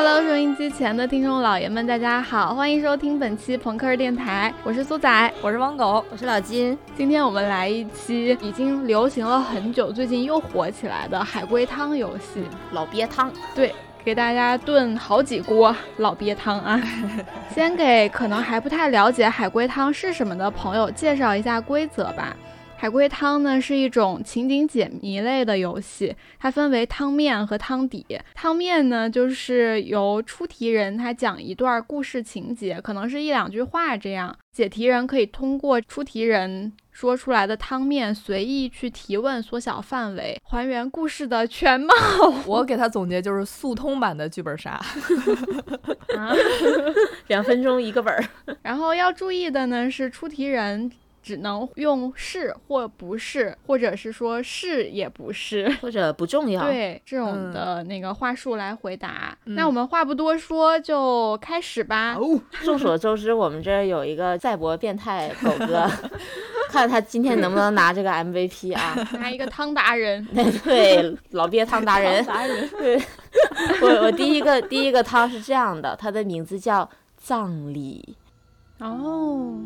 [0.00, 6.78] Hello，收音机前的听众老爷们，大家好，欢迎收听本期朋克儿电台，我是苏仔，我是汪狗，我是老金。
[6.96, 13.28] 今天我们来一期已经流行了很久，最近又火起来的海龟汤游戏，老鳖汤。
[13.56, 13.74] 对，
[14.04, 16.80] 给大家炖好几锅老鳖汤啊。
[17.52, 22.36] 先给可能还不太了解海龟汤是什么的朋友介绍一下规则吧。
[22.80, 28.06] 海龟汤呢是一种情景解谜类的游戏，它分为汤面和汤底。
[28.36, 41.92] 汤面呢就是由出题人他讲一段故事情节，可能是一两句话这样，解题人可以通过出题人说出来的汤面随意去提问，缩小范围，还原故事的全貌。
[42.46, 44.80] 我给他总结就是速通版的剧本杀，
[46.16, 46.32] 啊
[47.26, 48.24] 两分钟一个本儿。
[48.62, 50.88] 然后要注意的呢是出题人。
[51.28, 59.36] 只能用是或不是，或者是说是也不是， 或者不重要，对这种的那个话术来回答。
[59.44, 62.16] 那我们话不多说，就开始吧。
[62.64, 65.86] 众所周知，我们这儿有一个赛博变态狗哥，
[66.72, 68.96] 看他今天能不能拿这个 MVP 啊？
[69.20, 70.26] 拿一个汤达人，
[70.64, 72.24] 对，老鳖汤达人。
[72.24, 72.98] 达人，对。
[73.82, 78.16] 我我第一个第一个汤是这样的，它的名字叫葬礼。
[78.78, 79.58] 哦。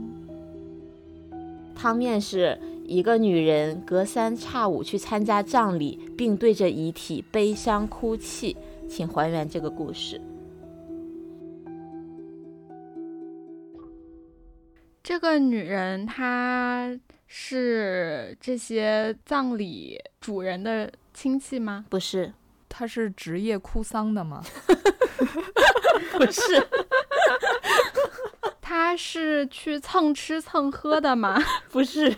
[1.82, 8.56] 汤面是一个女人隔三差五去参加葬礼，并对着遗体悲伤哭泣，
[8.88, 10.20] 请还原这个故事。
[15.02, 21.84] 这个女人她是这些葬礼主人的亲戚吗？
[21.90, 22.32] 不是，
[22.68, 24.40] 她是职业哭丧的吗？
[26.16, 26.64] 不是。
[28.74, 31.38] 他是去蹭吃蹭喝的吗？
[31.70, 32.16] 不是，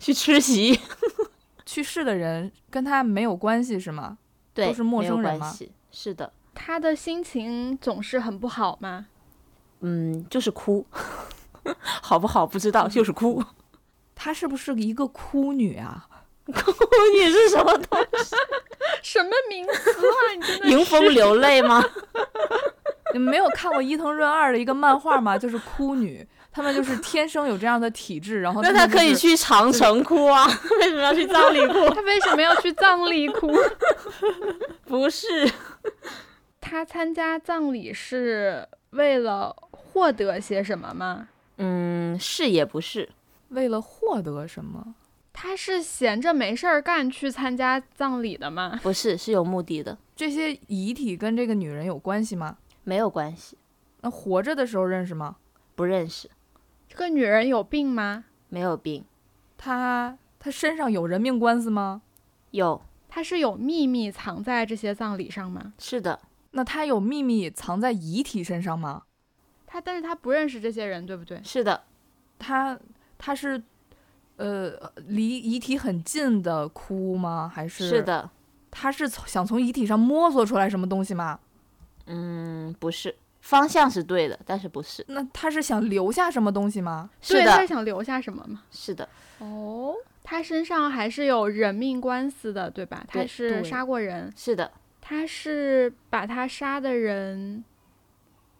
[0.00, 0.80] 去吃席。
[1.64, 4.18] 去世的人跟他没有关系是吗？
[4.52, 5.56] 对，都是陌生人吗？
[5.92, 6.32] 是的。
[6.52, 9.06] 他的心情总是很不好吗？
[9.82, 10.84] 嗯，就是哭。
[11.78, 13.40] 好不好不知道，就是哭。
[14.16, 16.08] 她是不是一个哭女啊？
[16.46, 16.72] 哭
[17.16, 18.34] 女是什么东西？
[19.04, 20.34] 什么名词啊？
[20.34, 21.80] 你真的迎风流泪吗？
[23.12, 25.36] 你们没有看过伊藤润二的一个漫画吗？
[25.36, 30.46] 就是哭女，她们就是天生有这样的体质，然后那她可以去长城哭啊？
[30.80, 31.90] 为什么要去葬礼哭？
[31.90, 33.52] 她为什么要去葬礼哭？
[34.84, 35.50] 不是，
[36.60, 41.28] 她参加葬礼是为了获得些什么吗？
[41.58, 43.10] 嗯，是也不是，
[43.48, 44.94] 为了获得什么？
[45.34, 48.78] 她是闲着没事儿干去参加葬礼的吗？
[48.82, 49.98] 不是，是有目的的。
[50.14, 52.56] 这些遗体跟这个女人有关系吗？
[52.84, 53.56] 没有关系，
[54.00, 55.36] 那活着的时候认识吗？
[55.74, 56.28] 不认识。
[56.88, 58.24] 这个女人有病吗？
[58.48, 59.04] 没有病。
[59.56, 62.02] 她她身上有人命官司吗？
[62.50, 62.82] 有。
[63.08, 65.74] 她是有秘密藏在这些葬礼上吗？
[65.78, 66.18] 是的。
[66.50, 69.04] 那她有秘密藏在遗体身上吗？
[69.66, 71.40] 她，但是她不认识这些人，对不对？
[71.44, 71.84] 是的。
[72.38, 72.78] 她
[73.16, 73.62] 她是，
[74.36, 77.50] 呃，离遗体很近的哭吗？
[77.54, 77.88] 还是？
[77.88, 78.28] 是的。
[78.70, 81.38] 她是从想从遗体上摸索出来什么东西吗？
[82.14, 85.02] 嗯，不是，方向是对的，但是不是。
[85.08, 87.08] 那他是想留下什么东西吗？
[87.22, 88.62] 是的，他是想留下什么吗？
[88.70, 89.08] 是的。
[89.38, 93.02] 哦，他身上还是有人命官司的，对吧？
[93.08, 94.30] 他是杀过人。
[94.36, 94.70] 是的。
[95.00, 97.64] 他是把他杀的人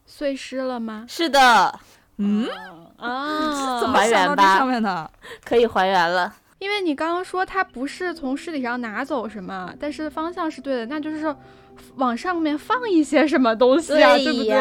[0.07, 1.05] 碎尸了吗？
[1.07, 1.79] 是的。
[2.17, 2.49] 嗯
[2.97, 4.57] 啊，怎么还原吧？
[4.59, 5.11] 上面的
[5.45, 6.35] 可以还原了。
[6.59, 11.37] 因为你刚刚说他不是从尸体上拿走什么，但是方向是对的，那就是说。
[11.97, 14.17] 往上面放一些什么东西啊？
[14.19, 14.55] 对不对？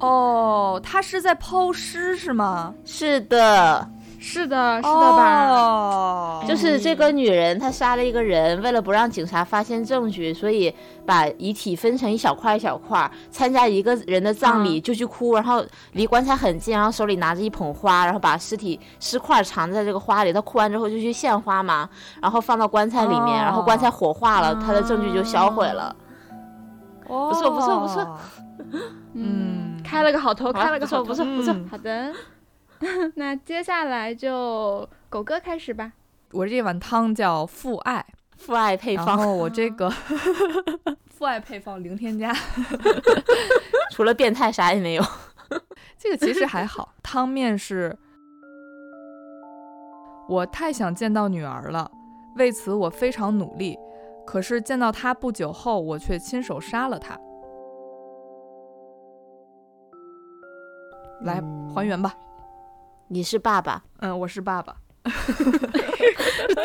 [0.00, 2.74] 哦，他是在抛尸是吗？
[2.84, 3.86] 是的，
[4.22, 5.48] 是的，是的吧？
[5.48, 10.72] 哦，就是这个女人，她杀了一个人，为了不让警察发现证据，所以
[11.06, 13.10] 把遗体分成一小块一小块。
[13.30, 20.32] 参加一个人的葬礼就去哭，然后离棺材很近，然后手里拿着一捧花，然后把尸体尸块藏在这个花里。
[20.32, 21.88] 她哭完之后就去献花嘛，
[22.20, 25.96] 然后放到棺材里面，然后棺材火化了，她的证据就销毁了。
[27.06, 28.18] 不错，不错，不错。
[29.14, 31.56] 嗯，开了个好头，开了个好头，不错，不错。
[31.70, 32.12] 好的，
[33.16, 35.92] 那接下来就狗哥开始吧。
[36.32, 38.04] 我这碗汤叫父爱，
[38.36, 39.06] 父爱配方。
[39.06, 39.90] 然后我这个
[41.10, 42.32] 父爱配方零添加，
[43.92, 45.04] 除了变态啥也没有。
[45.98, 46.94] 这个其实还好。
[47.02, 47.96] 汤面是，
[50.28, 51.90] 我太想见到女儿了，
[52.36, 53.78] 为此我非常努力。
[54.26, 57.18] 可是见到她不久后，我却亲手杀了她。
[61.22, 61.42] 来
[61.74, 62.14] 还原吧，
[63.12, 64.76] 你是爸爸，嗯，我是爸爸，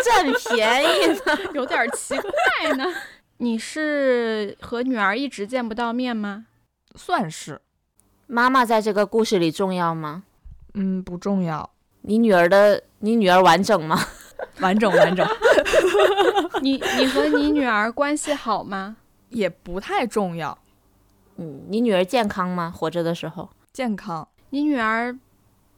[0.04, 2.86] 占便宜呢， 有点奇怪呢。
[3.38, 6.46] 你是和女儿一直见不到面吗？
[6.94, 7.62] 算是，
[8.28, 10.22] 妈妈在这个故事里重要吗？
[10.76, 11.68] 嗯，不重要，
[12.02, 14.00] 你女儿的，你女儿完整吗？
[14.60, 15.28] 完整完整，
[16.62, 18.98] 你你和你女儿关系好吗？
[19.30, 20.56] 也不太重要，
[21.38, 22.72] 嗯，你女儿健康吗？
[22.74, 24.28] 活着的时候，健康。
[24.52, 25.18] 你女儿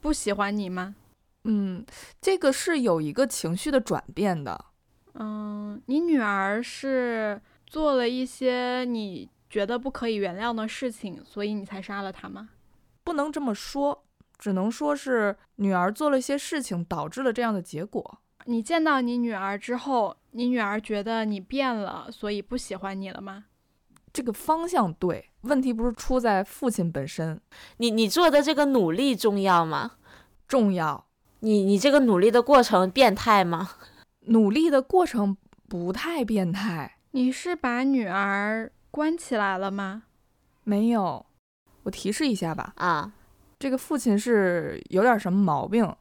[0.01, 0.95] 不喜欢你吗？
[1.43, 1.85] 嗯，
[2.21, 4.65] 这个是有一个情绪的转变的。
[5.13, 12.49] 嗯，你女儿是做了一些你觉得不可以原谅的事情，所以你才杀了她吗？
[13.03, 14.05] 不能这么说，
[14.37, 18.19] 只能说是女儿做了一些事情导致了这样的结果。
[18.45, 23.45] 你见到你女儿之后，你女儿觉得你变了，所以不喜欢你了吗？
[24.13, 27.41] 这个方向对，问题不是出在父亲本身，
[27.77, 29.93] 你你做的这个努力重要吗？
[30.47, 31.05] 重要。
[31.39, 33.71] 你你这个努力的过程变态吗？
[34.27, 35.37] 努力的过程
[35.69, 40.03] 不太变态，你是把女儿关起来了吗？
[40.63, 41.25] 没有。
[41.83, 43.13] 我提示一下吧，啊，
[43.59, 45.95] 这个父亲是有点什么毛病，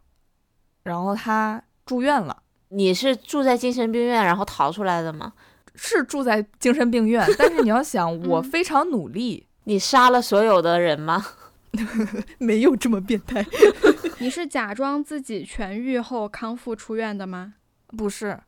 [0.82, 5.34] 然后他住院了，你是住在精神病院然后逃出来的吗？
[5.76, 11.24] 是住在精神病院，但是你要想， 我嗯非常努力，你杀了所有的人吗？
[12.38, 13.44] 没有这么变态，
[14.18, 17.54] 你是假装自己痊愈后康复出院的吗？
[17.88, 18.40] 不是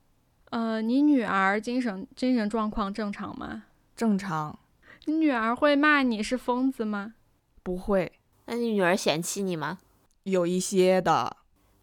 [0.50, 3.64] 呃，你女儿精神精神状况正常吗？
[3.94, 4.58] 正常，
[5.04, 7.14] 你女儿会骂你是疯子吗？
[7.62, 8.12] 不会
[8.46, 9.78] 那你女儿嫌弃你吗？
[10.22, 11.36] 有一些的，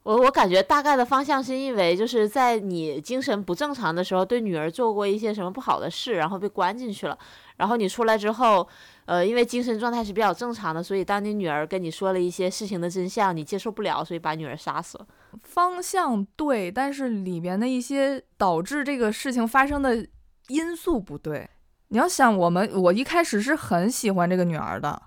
[0.06, 7.18] 我我感觉大概的方向是因为就是在你精神不正常的时候，对女儿做过一些什么不好的事，然后被关进去了。
[7.58, 8.68] 然后你出来之后，
[9.06, 15.08] 呃，因为精神状态是比较正常的，所以当你女儿跟你说了一些事情的真相，你接受不了，所以把女儿杀死了。
[15.42, 20.06] 方向对，但是里边的一些导致这个事情发生的
[20.50, 21.50] 因素不对。
[21.88, 25.02] 你要想，我们我一开始是很喜欢这个女儿的，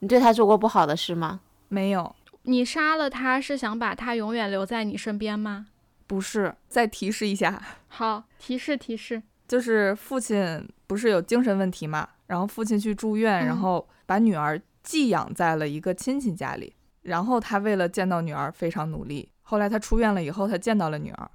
[0.00, 1.40] 你对她做过不好的事吗？
[1.68, 2.14] 没有，
[2.44, 5.66] 你杀了他是想把他永远留在你身边吗？
[6.06, 6.54] 不是。
[6.68, 9.22] 再提示一下， 好，提示提示。
[9.46, 19.28] 就是父亲不是有精神问题嘛，然后父亲去住院，嗯然后把女儿寄养在了一个亲戚家里，然后他为了见到女儿非常努力。
[19.42, 21.30] 后来他出院了以后，他见到了女儿，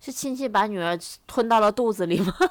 [0.00, 2.34] 是亲戚把女儿吞到了肚子里吗？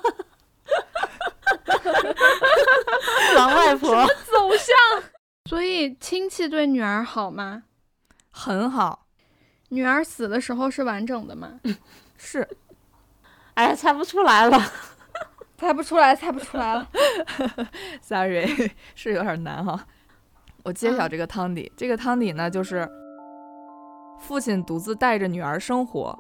[3.36, 5.04] 狼外婆， 走向。
[5.50, 7.63] 所以亲戚对女儿好吗？
[8.31, 9.07] 很好，
[9.69, 11.60] 女儿死的时候是完整的吗？
[12.18, 12.48] 是
[13.54, 14.60] 哎呀，猜不出来了。
[15.57, 16.88] 猜不出来，猜不出来了。
[18.01, 19.86] sorry，是有点难哈。
[20.63, 22.89] 我揭晓嗯这个汤底，这个汤底呢就是
[24.19, 26.18] 父亲独自带着女儿生活，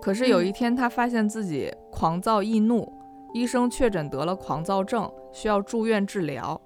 [0.00, 2.90] 可是有一天他发现自己狂躁易怒，
[3.34, 6.58] 医生确诊得了狂躁症，需要住院治疗。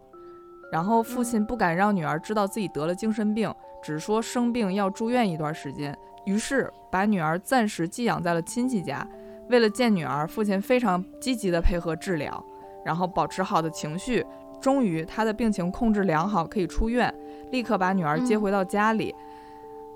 [0.70, 3.52] 然后父亲不敢让女儿知道自己得了精神病，
[3.86, 9.06] 只说生病要住院一段时间，于是把女儿暂时寄养在了亲戚家。
[9.48, 12.44] 为了见女儿，父亲非常积极地配合治疗，
[12.84, 14.26] 然后保持好的情绪。
[14.60, 17.14] 终于，他的病情控制良好，可以出院，
[17.52, 19.14] 立刻把女儿接回到家里。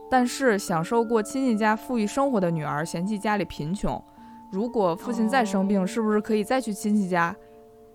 [0.09, 4.01] 但是，享受过亲戚家富裕生活的女儿嫌弃家里贫穷，
[4.53, 7.35] 如果父亲再生病，哦是不是可以再去亲戚家？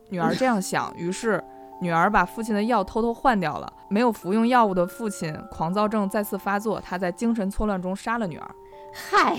[0.09, 1.41] 女儿这样想，于是
[1.85, 3.71] 女儿把父亲的药偷偷换掉了。
[3.89, 8.55] 没有服用药物的父亲狂躁症再次发作，他在精神错乱中杀了女儿。
[8.91, 9.37] 嗨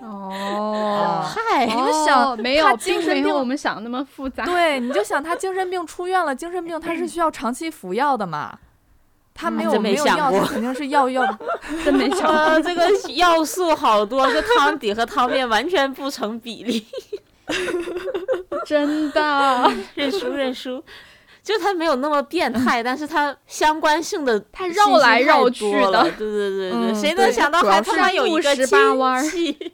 [0.00, 4.44] 哦嗨，你就想哦没有，他精神病没有我们想的那么复杂。
[4.44, 8.56] 对，你就想他精神病出院了，精神病他是需要长期服药的嘛，
[9.34, 11.24] 他没有、没没有药，想过他肯定是药药。
[11.84, 12.60] 真没想呃，过。
[12.60, 16.86] 这个要素好多，这汤底和汤面完全不成比例。
[18.64, 20.84] 真的，认 输认输，
[21.48, 29.72] 就它没有那么变态， 但是它相关性的它绕来绕去了对对对对，嗯谁能想到还他妈有一个十八弯儿亲戚？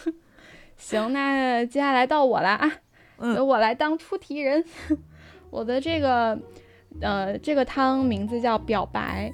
[0.78, 2.72] 行，那接下来到我了啊，
[3.20, 4.64] 嗯由我来当出题人。
[5.50, 6.38] 我的这个，
[7.02, 9.30] 呃，这个汤名字叫表白。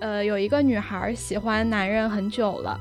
[0.00, 2.80] 呃，有一个女孩喜欢男人很久了，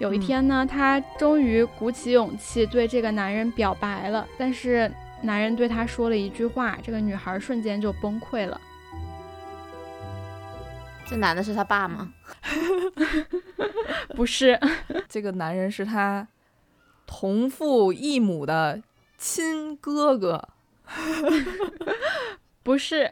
[0.00, 8.60] 有一嗯天呢，她终于鼓起勇气对这个男人表白了，但是男人对她说了一句话，这个女孩瞬间就崩溃了。
[11.06, 12.12] 这男的是他爸吗？
[14.14, 14.60] 不是，
[15.08, 16.28] 这个男人是他
[17.06, 18.82] 同父异母的
[19.16, 20.48] 亲哥哥，
[22.62, 23.10] 不是，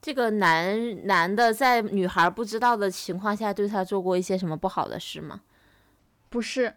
[0.00, 5.42] 这个男男的在女孩不知道的情况下对他做过一些什么不好的事吗？
[6.30, 6.74] 不是，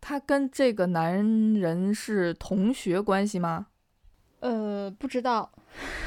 [0.00, 1.14] 他跟这个男
[1.54, 3.66] 人是同学关系吗？
[4.40, 5.50] 呃，不知道。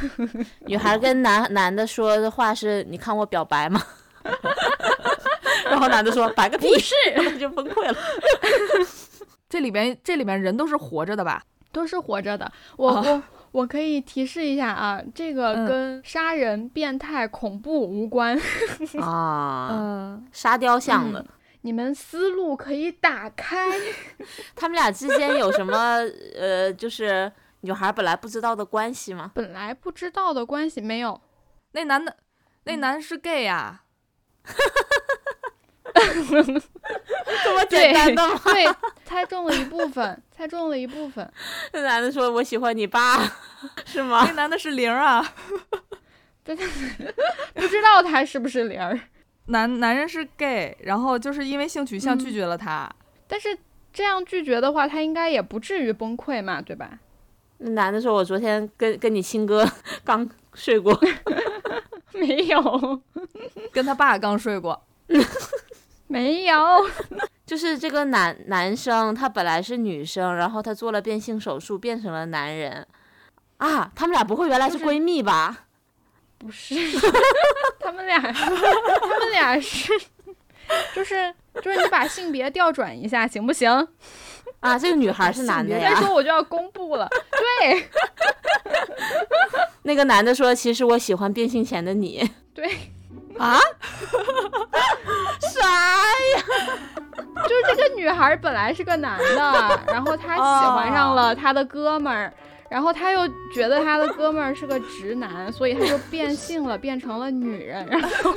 [0.65, 3.81] 女孩跟男男的说的话是：“你看我表白吗？”
[5.69, 6.95] 然后男的说：“白个屁！”是，
[7.37, 7.97] 就崩溃了。
[9.49, 11.43] 这里边这里边人都是活着的吧？
[11.71, 12.51] 都是活着的。
[12.77, 18.37] 我我我可以提示一下啊，这个跟杀人、变态、恐怖无关
[18.99, 19.69] 啊。
[19.71, 21.25] 嗯，沙雕像的。
[21.61, 23.69] 你们思路可以打开。
[24.55, 25.99] 他们俩之间有什么
[26.35, 29.31] 呃，就是女孩本来不知道的关系吗？
[29.33, 31.21] 本来不知道的关系没有。
[31.73, 32.17] 那男的，
[32.65, 33.83] 那男的是 gay 呀。
[37.43, 38.41] 这么简单的吗？
[38.45, 38.65] 对，
[39.05, 41.31] 猜中了一部分，猜中了一部分。
[41.73, 43.17] 那男的说：“我喜欢你爸，
[43.85, 45.21] 是吗？”那男的是零啊。
[46.43, 48.99] 不知道他是不是零儿。
[49.47, 52.89] 男男人是 gay，然后就是因为性取向拒绝了他。
[53.27, 53.57] 但是
[53.91, 56.99] 这样拒绝的话，他应该也不至于崩溃嘛，对吧？
[57.57, 59.69] 那男的说：“我昨天跟跟你亲哥
[60.03, 60.97] 刚睡过。”
[62.13, 63.01] 没有，
[63.71, 64.81] 跟他爸刚睡过。
[66.07, 66.55] 没有，
[67.45, 72.85] 就是这个男男生，他本来是女生，然后他做了变性手术，变成了男人。
[73.57, 75.67] 啊，他们俩不会原来是闺蜜吧？
[76.41, 76.73] 不是，
[77.79, 78.49] 他们俩， 他
[79.19, 79.93] 们俩是，
[80.95, 81.31] 就是
[81.61, 83.69] 就是你把性别调转一下行不行？
[84.59, 85.93] 啊，这个女孩是男的呀。
[85.93, 87.07] 再说我就要公布了。
[87.31, 87.87] 对，
[89.83, 92.67] 那个男的说：“其实我喜欢变性前的你。”对。
[93.37, 93.57] 啊？
[95.39, 96.43] 啥呀？
[97.43, 102.31] 就是这个女孩本来是个男的，然后他喜欢上了他的哥们儿，
[102.71, 107.85] 然后他又觉得他的哥们儿是个直男，所以他就变性了，变成了女人。
[107.85, 108.33] 然后，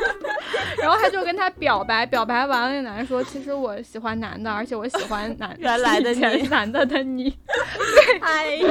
[0.83, 7.33] 然后他就跟他表白，表白完了，那男人说：“其实我喜欢男的，而且我喜欢男原来的你，男的的你。
[8.23, 8.71] ”哎呀，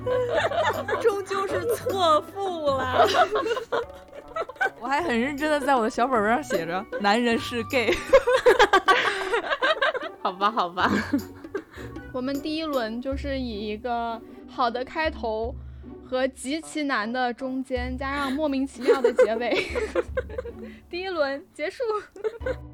[1.02, 3.06] 终究是错付了。
[4.80, 7.94] 我还很认真的在我的小本本上写着“男人是 gay”，
[10.22, 10.90] 好吧，好吧。
[12.12, 15.54] 我们第一轮就是以一个好的开头
[16.04, 19.54] 和极其难的中间，加上莫名其妙的结尾，
[20.90, 21.82] 第一轮结束。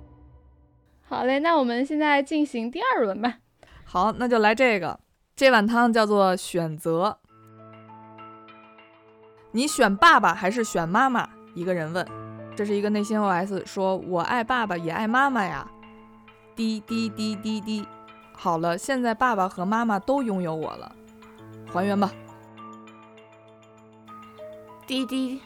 [1.08, 3.38] 好嘞，那我们现在进行第二轮吧。
[3.84, 4.98] 好，那就来这个，
[5.36, 7.18] 这碗汤叫做选择。
[9.52, 11.28] 你选爸爸还是选妈妈？
[11.54, 12.06] 一个人问，
[12.56, 15.70] 这是一个内心 OS，说我爱爸爸也爱妈妈呀。
[16.54, 17.86] 滴滴滴滴滴，
[18.32, 20.94] 好了，现在爸爸和妈妈都拥有我了，
[21.72, 22.12] 还原吧。
[24.86, 25.40] 滴滴，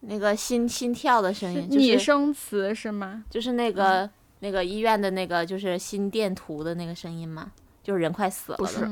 [0.00, 3.24] 那个心心跳的声音，拟声词是吗？
[3.30, 4.08] 就是那个
[4.40, 7.52] 那个医院的那个就是心电图的那个声音吗？
[7.82, 8.58] 就是人快死了。
[8.58, 8.88] 不是，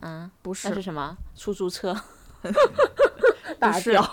[0.00, 1.16] 嗯，不是，那是什么？
[1.36, 1.96] 出租车。
[3.58, 4.04] 打掉。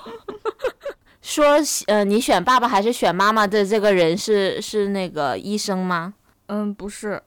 [1.22, 6.14] 说呃，你选爸爸还是选妈妈的这个人是是那个医生吗？
[6.46, 7.22] 嗯，不是，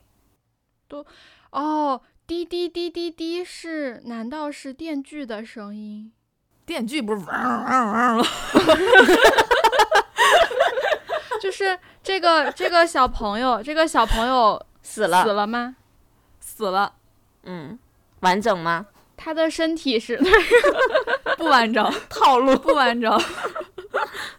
[0.86, 1.04] 都
[1.50, 4.02] 哦，滴滴滴滴滴是？
[4.04, 6.12] 难道是电锯的声音？
[6.66, 8.24] 电锯不是嗡嗡嗡了？
[11.40, 15.76] 就是这个这个小朋友，这个小朋友死了死了吗？
[16.38, 16.96] 死了，
[17.44, 17.78] 嗯，
[18.20, 18.84] 完整吗？
[19.16, 20.20] 他的身体是
[21.38, 23.18] 不完整， 套路不完整。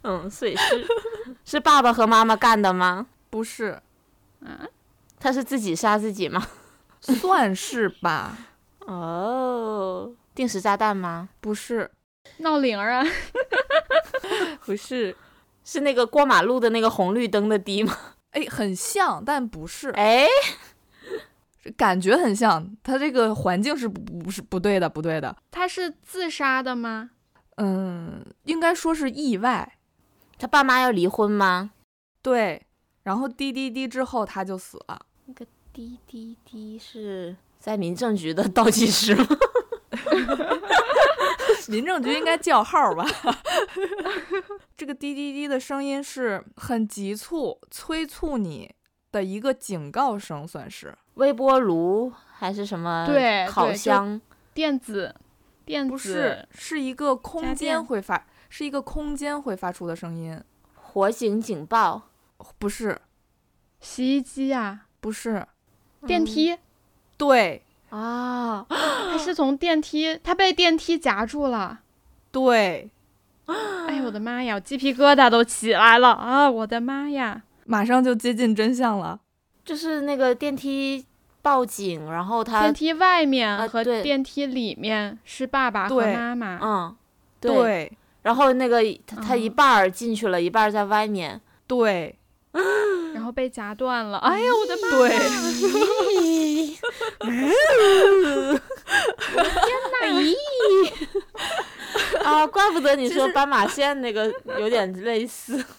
[0.04, 0.88] 嗯，碎尸是
[1.44, 3.08] 是爸爸和妈妈干的吗？
[3.32, 3.82] 不是，
[4.42, 4.70] 嗯，
[5.20, 6.46] 他是自己杀自己吗？
[7.02, 8.38] 算是吧。
[8.86, 11.30] 哦，定时炸弹吗？
[11.40, 11.92] 不是，
[12.38, 13.06] 闹铃儿啊？
[14.66, 15.16] 不是，
[15.64, 17.96] 是那个过马路的那个红绿灯的滴吗？
[18.32, 19.90] 哎，很像，但不是。
[19.92, 20.28] 哎，
[21.78, 25.36] 感觉很像，他这个环境是不不是不对的，不对的。
[25.52, 27.12] 他是自杀的吗？
[27.58, 29.78] 嗯，应该说是意外。
[30.38, 31.72] 他爸妈要离婚吗？
[32.22, 32.66] 对，
[33.04, 35.00] 然后滴滴滴之后他就死了。
[35.26, 35.46] 那个
[35.80, 39.26] 滴滴滴是 在民政局的倒计时吗？
[41.70, 43.06] 民政局应该叫号吧？
[44.76, 48.70] 这个滴滴滴的声音是很急促、催促你
[49.14, 53.06] 的一个警告声，算是微波炉还是什么？
[53.08, 54.20] 对，烤箱、
[54.54, 55.16] 电子。
[55.88, 60.42] 不是，是一个空间会发，是一个空间会发出的声音。
[60.74, 62.10] 火警警报？
[62.58, 63.00] 不是，
[63.80, 64.88] 洗衣机呀？
[65.00, 65.46] 不是，
[66.06, 66.58] 电梯？
[67.18, 71.80] 对啊，他是从电梯，他被电梯夹住了。
[72.32, 72.90] 对，
[73.46, 76.50] 哎呦我的妈呀，鸡皮疙瘩都起来了啊！
[76.50, 79.20] 我的妈呀，马上就接近真相了，
[79.66, 81.04] 就是那个电梯
[81.42, 86.60] 报警，然后他电梯外面啊和电梯里面是爸爸和妈妈。
[86.62, 86.96] 嗯，
[87.42, 87.92] 对，
[88.22, 91.42] 然后那个他他一嗯半儿进去了，一半儿在外面。
[91.66, 92.16] 对
[93.14, 94.18] 然后被夹断了。
[94.20, 94.90] 哎呀，我的妈！
[94.90, 95.10] 对，
[100.12, 100.36] 咦，
[102.24, 105.64] 啊，怪不得你说斑马线那个有点类似。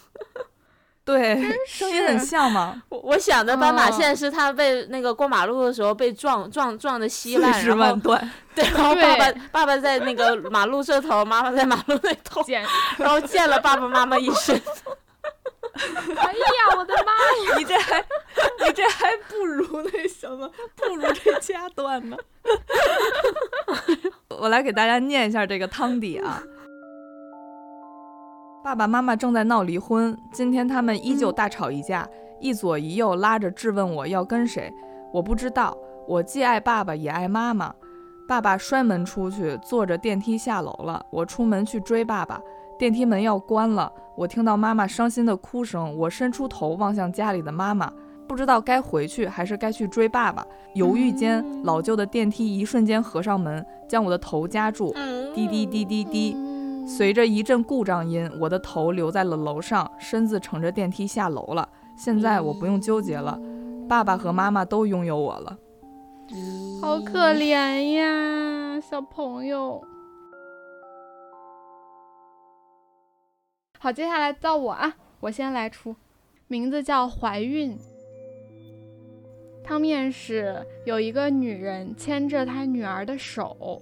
[1.02, 8.30] 对，声音很像嘛，我我想的斑马哦线是他被那个过马路的时候被撞撞撞的稀烂，尸然后万段。
[8.54, 12.64] 对，然后爸爸爸爸在那个马路这头，妈妈在马路那头，捡。
[12.96, 14.60] 然后 溅了爸爸妈妈一身。
[16.16, 17.12] 哎呀，我的妈
[17.52, 17.56] 呀！
[17.58, 18.00] 你这还
[18.64, 22.16] 你这还不如那什么， 不如这家段呢。
[24.28, 26.42] 我来给大家念一下这个汤底啊。
[28.62, 32.08] 爸爸妈妈正在闹离婚，今天他们依旧大吵一架，
[32.40, 34.72] 一左一右拉着质问我要跟谁。
[35.12, 37.74] 我不知道，我既爱爸爸也爱妈妈。
[38.28, 41.04] 爸爸摔门出去，坐着电梯下楼了。
[41.10, 42.40] 我出门去追爸爸，
[42.80, 47.92] 电梯门要关了，我听到妈妈伤心的哭声，我伸出头望向家里的妈妈，
[48.26, 50.42] 不知道该回去还是该去追爸爸。
[50.72, 54.94] 犹豫间，老旧的电梯一瞬间合上门，将我的头夹住，
[55.34, 56.34] 滴滴滴滴滴。
[56.86, 61.68] 随着一阵故障音，我的头留在了楼上，身子乘着电梯下楼了。
[61.98, 63.38] 现在我不用纠结了，
[63.86, 65.54] 爸爸和妈妈都拥有我了。
[66.80, 69.82] 好可怜呀，小朋友。
[73.82, 75.96] 好，接下来到我啊，我先来出，
[76.48, 77.78] 名字叫怀孕。
[79.64, 83.80] 汤面是有一个女人牵着她女儿的手，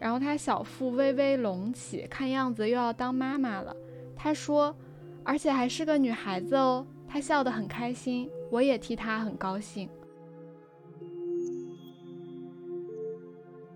[0.00, 3.76] 然后她小腹微微隆起，看样子又要当妈妈了。
[4.16, 4.74] 她说，
[5.22, 6.86] 而且还是个女孩子哦。
[7.06, 9.90] 她笑得很开心，我也替她很高兴。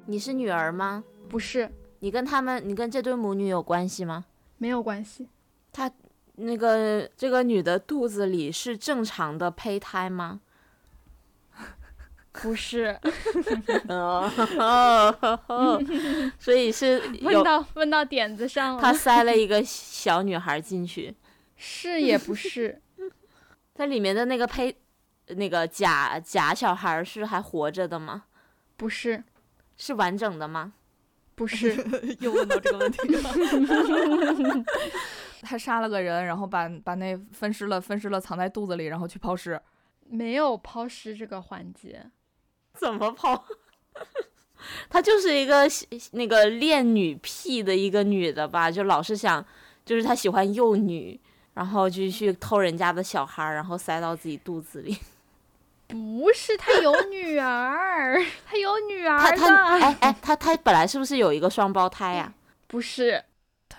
[0.06, 1.04] 你是女儿吗？
[1.28, 4.24] 不是，你跟他们，你跟这对母女有关系吗？
[4.56, 5.28] 没有关系。
[6.40, 10.40] 那个这个女的肚子里是正常的胚胎吗？
[12.30, 12.96] 不是，
[13.88, 14.30] 哦，
[16.38, 21.16] 所以是 问到问到点子上了他了，塞了一个小女孩进去，
[21.56, 22.80] 是也不是，
[23.74, 24.76] 它里面的那个胚，
[25.26, 28.26] 那个假假小孩是还活着的吗？
[28.76, 29.24] 不是，
[29.76, 30.74] 是完整的吗？
[31.34, 31.74] 不是，
[32.20, 33.30] 又问到这个问题了。
[35.42, 39.60] 他杀了个人，然后把把那分尸了，分尸了藏在肚子里，然后去抛尸。
[40.10, 42.10] 没有抛尸这个环节。
[42.74, 43.44] 怎么抛？
[44.88, 45.68] 她就是一个
[46.12, 49.44] 那个恋女癖的一个女的吧，就老是想，
[49.84, 51.20] 就是她喜欢幼女，
[51.54, 54.96] 然后就去偷人家的小孩儿，然后塞到自己肚子里。
[55.88, 59.56] 不是，他有女儿， 他有女她儿她的。
[59.86, 62.32] 哎哎，她她本来是不是有一个双胞胎呀、
[62.66, 63.24] 不是，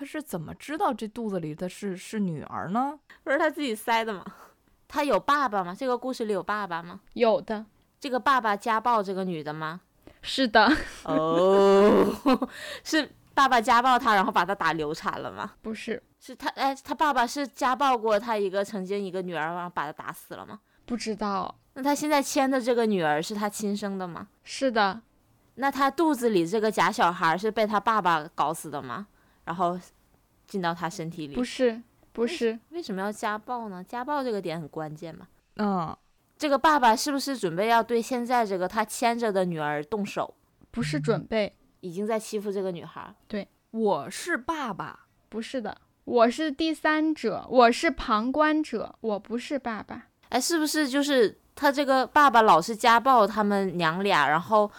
[0.00, 2.98] 他是怎么知道这肚子里的是是女儿呢？
[3.22, 4.24] 不是他自己塞的吗？
[4.88, 5.76] 他有爸爸吗？
[5.78, 7.00] 这个故事里有爸爸吗？
[7.12, 7.66] 有的，
[8.00, 9.82] 这个爸爸家暴这个女的吗？
[10.22, 12.48] 是的， 哦，
[12.82, 15.52] 是爸爸家暴她，然后把她打流产了吗？
[15.60, 20.60] 不是，是他哎，他爸爸是家暴过他一个曾经一个女儿，然后把他打死了吗？
[20.86, 21.54] 不知道。
[21.74, 24.28] 那他现在牵的这个女儿是他亲生的吗？
[24.44, 25.02] 是的，
[25.56, 29.06] 那他肚子里这个假小孩是被他爸爸搞死的吗？
[29.50, 29.76] 然后
[30.46, 31.34] 进到他身体里？
[31.34, 31.82] 不是，
[32.12, 33.82] 不是，为什么要家暴呢？
[33.82, 35.26] 家暴这个点很关键嘛。
[35.56, 35.96] 嗯，
[36.38, 40.32] 这个爸爸是不是准备要对现在这个他牵着的女儿动手？
[40.70, 43.12] 不是准备，已经在欺负这个女孩？
[43.26, 45.06] 对我是爸爸。
[45.28, 50.06] 不是的，我是第三者，我是旁观者，我不是爸爸。
[50.28, 54.70] 哎，是不是就是他这个爸爸老是家暴他们娘俩，然后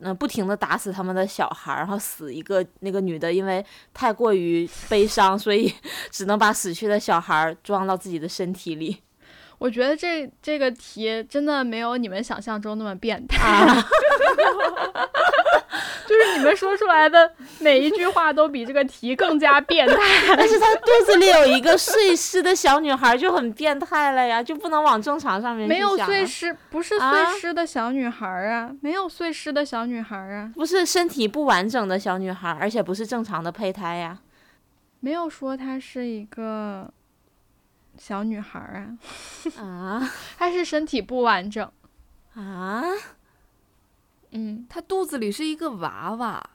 [0.00, 5.72] 嗯、不停的打死他们的小孩，然后死一个那个女的，因为太过于悲伤，所以
[6.10, 9.02] 只能把死去的小孩装到自己的身体里。
[9.58, 13.84] 我觉得这这个题真的没有你们想象中那么变态，啊。
[16.06, 19.94] 就是你们说出来的每一句话都比这个题更加变态。
[20.34, 34.18] 但是他肚子里有一个碎尸的小女孩，就很变态了呀，就不能往正常上面去没有碎尸，不是啊碎尸的小女孩儿啊，没有碎尸的小女孩儿啊，不是身体不完整的小女孩，而且不是正常的胚胎呀。
[35.00, 36.90] 没有说她是一个
[37.98, 38.96] 小女孩儿
[39.58, 39.60] 啊，
[40.00, 41.70] 啊她是身体不完整。
[42.34, 42.82] 啊
[44.30, 46.50] 嗯，她肚子里是一个娃娃，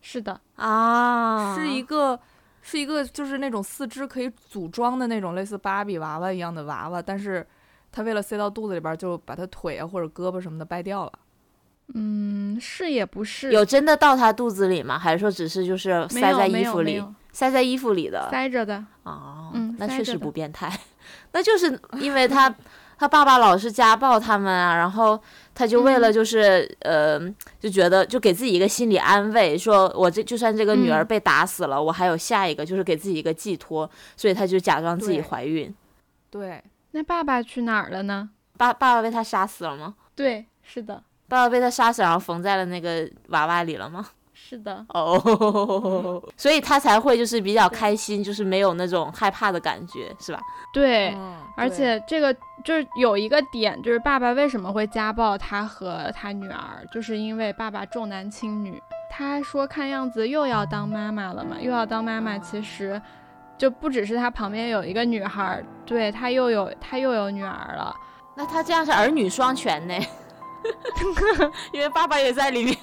[0.00, 1.56] 是的，啊！
[1.56, 2.18] 是一个
[2.60, 7.46] 是一个就是那种四肢可以组装的那种类似芭比娃娃一样的娃娃，但是
[7.90, 11.12] 她为了塞到肚子里边儿，就把她腿啊或者胳膊什么的掰掉了。
[11.94, 14.98] 嗯，是也不是，有真的到他肚子里吗？
[14.98, 17.02] 还是说只是就是塞在衣服里，
[17.32, 18.28] 塞在衣服里的？
[18.30, 20.70] 塞着的，哦，嗯那确实不变态，
[21.32, 22.54] 那就是因为他
[22.98, 25.20] 他爸爸老是家暴他们啊，然后
[25.54, 27.18] 他就为了嗯就是、呃
[27.58, 35.74] 就觉得就给自己一个心理安慰，说我这就算这个女儿嗯被打死了，我还有下一个，就是给自己一个寄托，所以他就假装自己怀孕。
[36.30, 38.30] 对，那爸爸去哪儿了呢？
[38.56, 39.94] 爸爸爸被他杀死了吗？
[40.14, 44.04] 对，是的，爸爸被他杀死，然后缝在了那个娃娃里了吗？
[44.34, 50.38] 是的，哦， 所以他才会就是比较开心，就是没有那种害怕的感觉，是吧？
[50.74, 51.08] 对。
[51.14, 58.82] 嗯而且这个就是有一个点，就是爸爸为什么会家暴他和他女儿，就是因为爸爸重男轻女。
[59.10, 63.00] 他说看样子又要当妈妈了嘛，又要当妈妈，其实
[63.58, 67.94] 就不只是他旁边有一个女孩儿，对他又有他又有女儿了。
[68.34, 69.94] 那他这样是儿女双全呢，
[71.72, 72.76] 因为爸爸也在里面。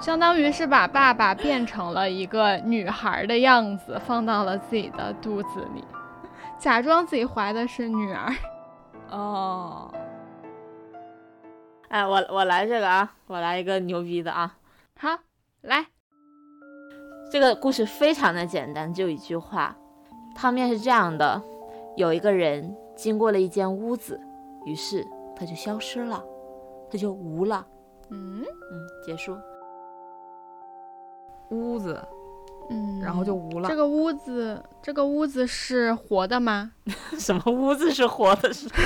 [0.00, 5.84] 相当于是把爸爸变成了一个女孩的样子，放到了自己的肚子里，
[6.58, 8.34] 假装自己怀的是女儿。
[9.10, 9.94] 哦，
[11.88, 14.56] 哎，我我来这个啊，我来一个牛逼的啊！
[14.98, 15.16] 好，
[15.60, 15.86] 来，
[17.30, 19.76] 这个故事非常的简单，就一句话。
[20.34, 21.40] 汤面是这样的：
[21.96, 24.20] 有一个人经过了一间屋子，
[24.66, 26.20] 于是他就消失了，
[26.94, 27.66] 他就无了。
[28.10, 29.36] 嗯嗯，结束。
[31.50, 32.00] 屋子，
[32.70, 33.68] 嗯，然后就无了。
[33.68, 36.70] 这个屋子，这个屋子是活的吗？
[37.18, 38.52] 什么屋子是活的？
[38.52, 38.68] 是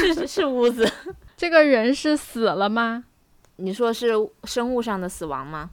[0.00, 0.90] 是是是屋子。
[1.36, 3.04] 这个人是死了吗？
[3.56, 4.14] 你说是
[4.44, 5.68] 生物上的死亡吗？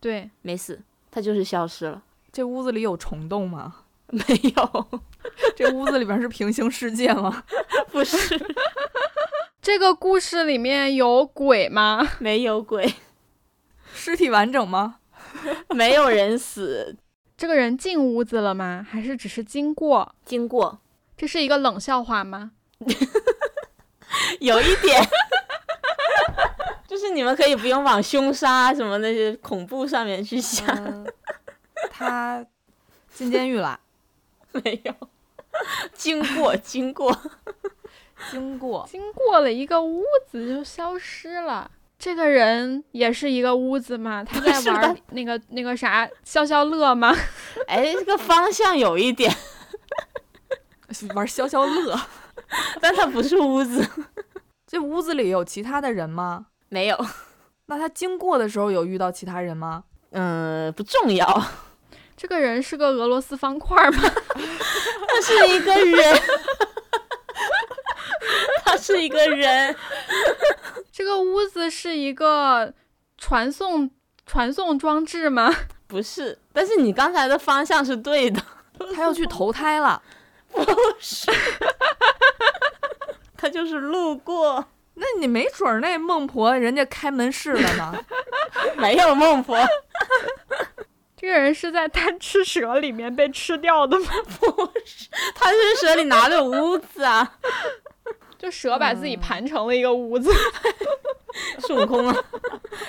[0.00, 2.02] 对，没死，他就是消失了。
[2.32, 3.76] 这屋子里有虫洞吗？
[4.08, 4.20] 没
[4.56, 4.86] 有，
[5.56, 7.44] 这屋子里边是平行世界吗？
[7.92, 8.16] 不是，
[9.60, 12.08] 这个故事里面有鬼吗？
[12.18, 12.94] 没有鬼，
[13.92, 14.96] 尸体完整吗？
[15.70, 16.96] 没有人死。
[17.36, 18.86] 这个人进屋子了吗？
[18.88, 20.14] 还是只是经过？
[20.24, 20.80] 经过
[21.16, 22.52] 这是一个冷笑话吗？
[24.40, 25.02] 有一点，
[26.88, 31.06] 就是你们可以不用往凶杀什么那些恐怖上面去想，嗯，
[31.90, 32.44] 他
[33.12, 33.78] 进监狱了。
[34.64, 34.94] 没有。
[35.92, 37.16] 经过，经过，
[38.30, 41.70] 经过经过了一个屋子就消失了。
[41.98, 44.24] 这个人也是一个屋子吗？
[44.24, 47.14] 他在玩那个那个啥消消乐吗？
[47.68, 49.30] 哎，这个方向有一点，
[51.14, 52.00] 玩消消乐。
[52.80, 53.86] 但他不是屋子，
[54.66, 56.46] 这屋子里有其他的人吗？
[56.68, 57.06] 没有，
[57.66, 59.84] 那他经过的时候有遇到其他人吗？
[60.12, 61.44] 嗯，不重要。
[62.20, 64.02] 这个人是个俄罗斯方块吗？
[65.08, 66.20] 他是一个人，
[68.62, 69.74] 他是一个人，
[70.92, 72.74] 这个屋子是一个
[73.16, 73.90] 传送
[74.26, 75.50] 传送装置吗？
[75.88, 76.38] 不是。
[76.52, 78.42] 但是你刚才的方向是对的，
[78.94, 80.02] 他要去投胎了。
[80.52, 80.62] 不
[81.00, 81.32] 是，
[83.34, 88.04] 他就是路过，那你没准儿那孟婆人家开门市了呢。
[88.76, 89.56] 没有孟婆，
[91.20, 94.06] 这个人是在贪吃蛇里面被吃掉的吗？
[94.40, 97.38] 不是贪吃蛇里哪里有屋子啊？
[98.38, 100.32] 就蛇把自己盘成了一个屋子。
[101.60, 102.16] 孙悟空啊，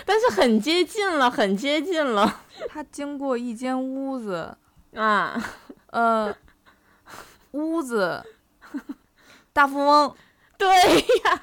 [0.06, 4.56] 但是很接近了，很接近了他经过一间屋子，
[4.96, 5.38] 啊！
[5.88, 6.34] 呃，
[7.52, 8.24] 屋子，
[9.52, 10.16] 大富翁
[10.58, 10.70] 对
[11.26, 11.42] 呀，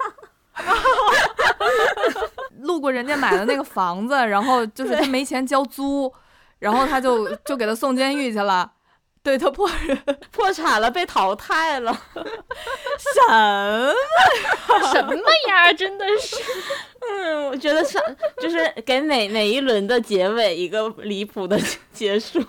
[2.61, 6.11] 路过人家买的那个房子，然后就是他没钱交租，
[6.59, 8.73] 然后他就就给他送监狱去了。
[9.21, 9.69] 对他破
[10.33, 11.93] 破产了，被淘汰了。
[12.15, 13.93] 什么？
[14.93, 15.13] 什么
[15.49, 15.71] 呀？
[15.73, 16.37] 真的是。
[17.11, 18.01] 嗯，我觉得上
[18.41, 21.59] 就是给每每一轮的结尾一个离谱的
[21.93, 22.41] 结束。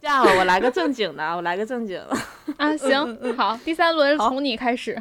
[0.00, 2.16] 这样了，我来个正经的，啊，我来个正经的。
[2.56, 5.00] 啊，行，好，第三轮从你开始。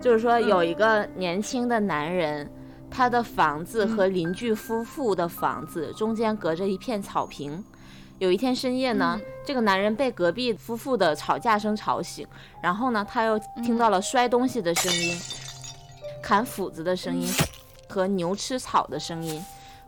[0.00, 2.50] 就是说，有一个年轻的男人，
[2.90, 7.64] 他的房子和邻居夫妇的房子中间隔着一片草坪。
[8.18, 12.26] 有一天深夜呢，嗯这个男人被隔壁夫妇的吵架声吵醒，
[12.62, 15.18] 然后呢，他又听到了摔东西的声音、
[16.22, 17.26] 砍斧子的声音
[17.88, 19.42] 和牛吃草的声音。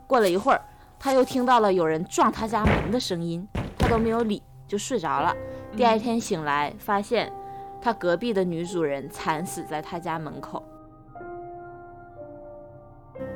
[0.07, 0.61] 过了一会儿，
[0.97, 5.35] 他又听到了有人撞他家门的声音，他都没有理，就睡着了。
[5.77, 7.31] 第二天醒来，发现
[7.79, 10.63] 他隔壁的女主人惨死在他家门口。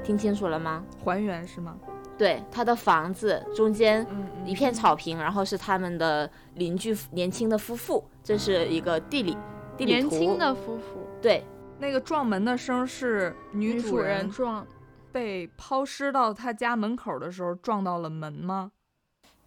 [0.08, 0.86] 听清楚了吗？
[1.04, 1.76] 还原是吗？
[2.18, 9.38] 对，他的房子中间嗯一片草坪，然后是他们的邻居年轻的夫妇，这是一个地理
[9.76, 10.08] 地理图。
[10.08, 11.44] 年轻的夫妇，对，
[11.78, 14.66] 那个撞门的声是女女主主人人撞，
[15.12, 18.72] 被抛尸到他家门口的时候撞到了门吗？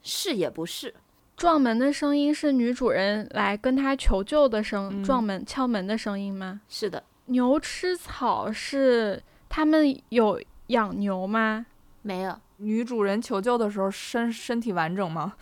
[0.02, 0.94] 是也不是，
[1.38, 6.60] 撞门的声音是女主人来跟他求救的声，嗯撞门敲门的声音吗？
[6.68, 11.66] 是的，牛吃草是他们有养牛吗？
[12.02, 15.34] 没有，女主人求救的时候身身体完整吗？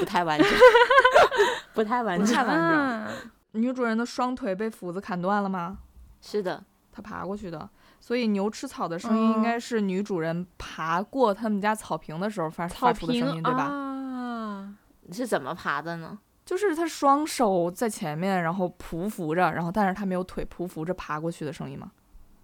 [0.00, 0.48] 不太完整，
[1.74, 2.26] 不太完整。
[2.26, 2.80] 不太完整。
[2.80, 3.08] 啊，
[3.52, 5.78] 女主人的双腿被斧子砍断了吗？
[6.20, 7.68] 是的，她爬过去的，
[8.00, 13.64] 所以牛吃草的声音应该是女主人爬过他们家草坪的时候发发出的声音，对吧？
[13.64, 14.74] 啊，
[15.12, 16.18] 是怎么爬的呢？
[16.44, 21.92] 就是她双手在前面，然后匍匐着，然后但是她没有腿，匍匐着爬过去的声音吗？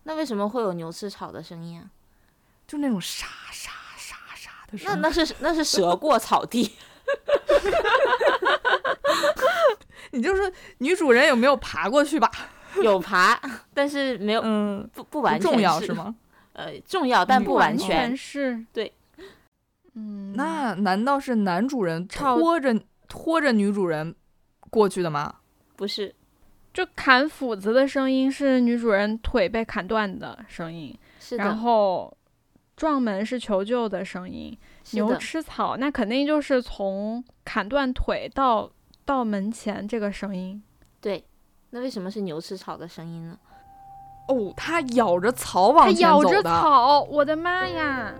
[0.07, 1.91] 那为什么会有牛吃草的声音啊？
[2.67, 5.01] 就那种沙沙沙沙的声音。
[5.01, 6.73] 那那是那是蛇过草地，
[10.13, 12.31] 你就说女主人有没有爬过去吧？
[12.83, 13.41] 有爬，
[13.75, 15.93] 但是没有嗯，不不完全不重要是？
[15.93, 16.15] 吗？
[16.53, 18.17] 呃，重要但嗯不完完全。
[18.17, 18.93] 是对，
[19.95, 24.15] 嗯，那难道是男主人拖着拖着女主人
[24.71, 25.35] 过去的吗？
[25.75, 26.15] 不是，
[26.77, 32.15] 就砍斧子的声音是女主人腿被砍断的声音，然是的，后
[32.77, 34.55] 撞门是求救的声音，
[34.91, 38.71] 牛，吃草那肯定就是从砍断腿到
[39.07, 40.63] 到门前这个声音。
[41.01, 41.25] 对。
[41.71, 43.39] 那为什么是牛吃草的声音呢？
[44.29, 46.61] 哦，它咬着草往前咬着走的。
[46.61, 48.13] 草，我的妈呀！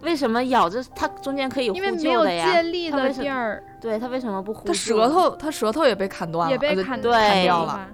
[0.00, 2.52] 为什么咬着它中间可以呼因为没有救的呀？
[2.54, 4.68] 借力的地儿对，它为什么不呼救？
[4.68, 5.08] 它舌。
[5.10, 7.88] 头，它舌头也被砍断了，呃也被砍对砍掉了吧。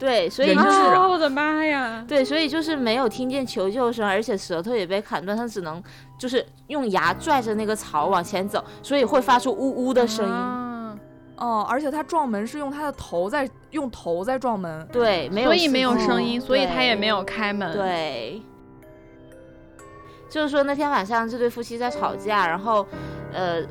[0.00, 0.78] 对，所以人就是！
[0.78, 2.02] 我的妈呀！
[2.08, 5.80] 对，所以就是没有听见求救声，而且舌头也被砍断，他只能
[6.18, 10.32] 就是用牙拽着那个草往前走，所以会发出呜呜的声音。
[10.32, 10.96] 啊
[11.36, 14.86] 哦，而且他撞门是用他的头在用头在撞门。
[14.92, 18.42] 对，没有所以没有声音，所以他也没有开门。，对，
[20.28, 22.86] 就是说那天晚上这对夫妻在吵架，然后
[23.32, 23.62] 呃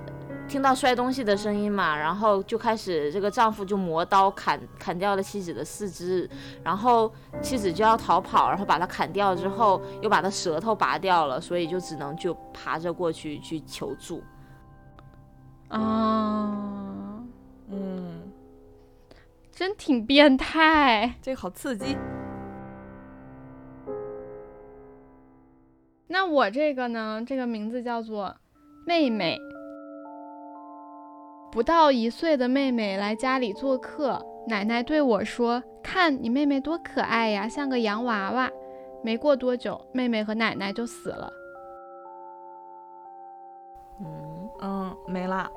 [0.50, 6.28] 听到摔东西的声音嘛，然后就开始这个丈夫就磨刀砍砍掉了妻子的四肢，
[6.64, 14.24] 然后妻子就要逃跑，然后把他砍掉之后又把他舌头拔掉了，所以就只能就爬着过去去求助。
[15.68, 17.22] 啊，
[17.70, 18.20] 嗯，
[19.52, 21.14] 真挺变态。
[21.22, 21.96] 这个好刺激。
[26.08, 27.24] 那我这个呢？
[27.24, 28.36] 这个名字叫做
[28.88, 29.38] 妹妹。
[31.52, 38.50] 不到一岁的妹妹来家里做客，奶奶对我说：“看你妹妹多可爱呀，像个洋娃娃。”
[39.04, 41.32] 没过多久，妹妹和奶奶就死了。
[44.02, 45.50] 嗯，嗯，没了。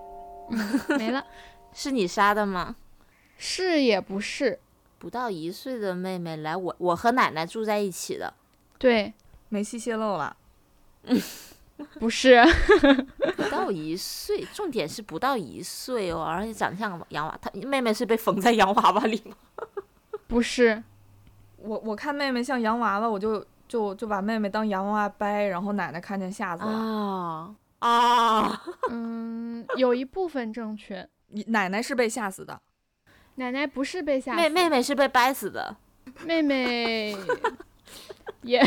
[0.98, 1.24] 没了，
[1.72, 2.76] 是你杀的吗？
[3.36, 4.58] 是也不是？
[4.98, 8.32] 不到一岁的妹妹来我我和奶奶住在一起的，
[8.78, 9.12] 对，
[9.48, 10.36] 没戏泄露了。
[12.00, 12.42] 不是，
[13.36, 17.38] 不到一岁，重点是不到一岁哦，而且长得像个洋娃。
[17.40, 19.36] 她妹妹是被缝在洋娃娃里吗？
[20.26, 20.82] 不是，
[21.56, 26.70] 我我看妹妹像洋娃娃，我就就就把妹妹当洋娃娃掰，然后奶奶看见吓死了。
[26.70, 28.62] 啊啊！
[28.90, 31.08] 嗯，有一部分正确。
[31.28, 32.60] 你奶奶是被吓死的。
[33.36, 35.74] 奶奶不是被吓死，妹妹妹是被掰死的，
[36.24, 37.16] 妹妹
[38.42, 38.62] 也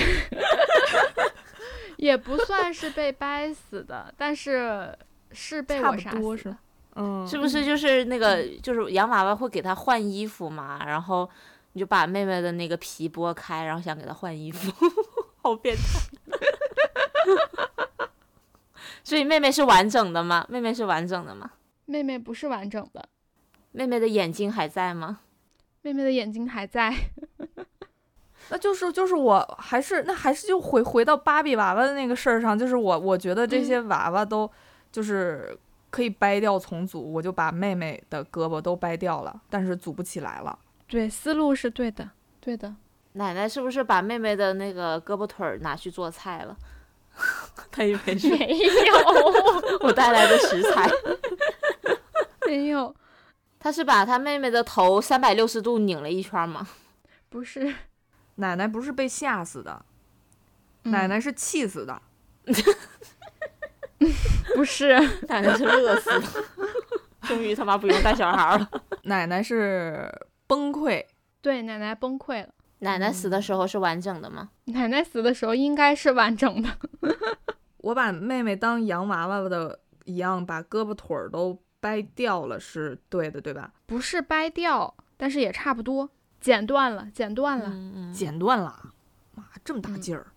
[1.98, 4.98] 也不算是被掰死的，但是
[5.32, 6.58] 是被我杀是死的。
[6.96, 10.86] 嗯，是不是就是那个就是洋娃娃会给他换衣服嘛？
[10.86, 11.30] 然后
[11.74, 14.72] 你就把妹妹的那个皮剥开，然后想给她换衣服，
[15.44, 15.82] 好变态。
[19.04, 20.46] 所以妹妹是完整的吗？
[20.50, 21.52] 妹妹是完整的吗？
[21.86, 23.08] 妹妹不是完整的，
[23.72, 25.20] 妹妹的眼睛还在吗？
[25.82, 26.92] 妹妹的眼睛还在。
[28.50, 34.50] 那就是就是我还是那还是就回回到芭比娃娃的那个事儿上，就是我我觉得这些娃娃都
[34.92, 35.58] 就是
[35.90, 40.58] 可以掰掉重组，我就把妹妹的胳膊都掰掉了，但是组不起来了。
[40.88, 42.76] 对，思路是对的，对的。
[43.14, 46.56] 奶奶是不是把妹妹的那个胳膊腿儿拿去做菜了？
[47.72, 48.94] 她以为是没有，
[49.88, 50.90] 我带来的食材。
[52.46, 52.94] 没有，
[53.58, 56.68] 她是把她妹妹的头三百六十度拧了一圈吗？
[57.30, 57.74] 不是。
[58.36, 59.86] 奶奶不是被吓死的，
[60.84, 62.02] 嗯奶奶是气死的。
[64.56, 64.94] 不是，
[65.28, 66.44] 奶奶是饿死的，
[67.24, 68.70] 终于他妈不用带小孩了。
[69.04, 70.12] 奶奶是
[70.48, 71.04] 崩溃，
[71.42, 72.50] 对，奶奶崩溃了。
[72.80, 74.50] 奶奶死的时候是完整的吗？
[74.66, 76.70] 奶奶死的时候应该是完整的。
[77.78, 83.72] 我把妹妹当洋娃娃的一样，把胳膊腿儿都掰掉了，是对的，对吧？
[83.86, 86.10] 不是掰掉，但是也差不多。
[86.46, 87.66] 剪断了，剪断了。
[87.70, 88.80] 嗯嗯，剪断了，
[89.34, 90.28] 妈这么大嗯劲儿。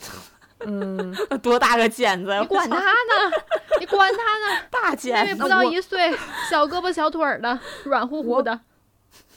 [0.60, 2.38] 嗯， 多大个剪子？
[2.38, 2.84] 你管他呢？
[3.80, 4.62] 你管他呢？
[4.70, 5.32] 大妹剪子？
[5.32, 6.14] 妹不到一岁，
[6.50, 8.60] 小胳膊小腿儿的，软乎乎的。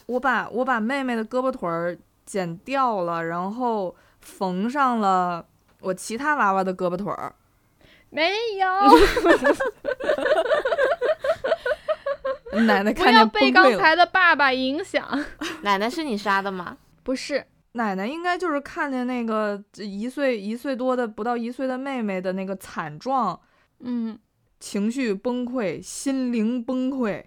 [0.04, 1.96] 我把我把妹妹的胳膊腿儿
[2.26, 5.46] 剪掉了，然后缝上了
[5.80, 7.34] 我其他娃娃的胳膊腿儿。
[8.10, 8.68] 没有，
[12.66, 13.50] 奶奶看见崩溃了。
[13.50, 15.06] 被刚才的爸爸影响。
[15.62, 16.76] 奶奶是你杀的吗？
[17.02, 23.40] 不是，奶奶应该就是看见那个一岁一岁多的不到一岁的妹妹的那个惨状，
[23.80, 24.18] 嗯，
[24.60, 27.24] 情绪崩溃，心灵崩溃。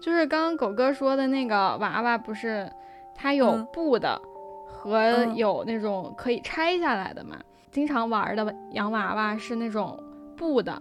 [0.00, 2.70] 就是刚刚狗哥说的那个娃娃，不是
[3.14, 4.20] 它有嗯布的
[4.66, 7.38] 和嗯有那种可以拆下来的嘛？
[7.70, 9.98] 经常玩的洋娃娃是那种
[10.36, 10.80] 布的。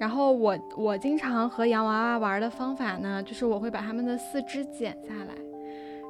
[0.00, 5.34] 然后我我经常和洋娃娃玩的方法呢，就是我会把它们的四肢剪下来，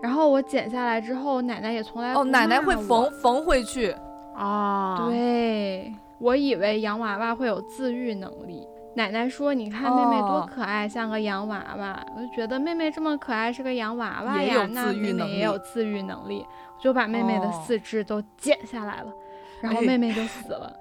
[0.00, 3.92] 然后我剪下来之后，奶奶也从来哦，奶奶会缝缝回去。
[4.36, 8.64] 啊，，对，我以为洋娃娃会有自愈能力。
[8.94, 16.46] 奶奶说：“你看妹妹多哦可爱，像个洋娃娃。”我就觉得妹妹这么可爱，是个洋娃娃呀，那自愈能妹妹也有自愈能力。
[16.76, 19.12] 我就把妹妹的哦四肢都剪下来了，
[19.60, 20.72] 然后哎妹妹就死了，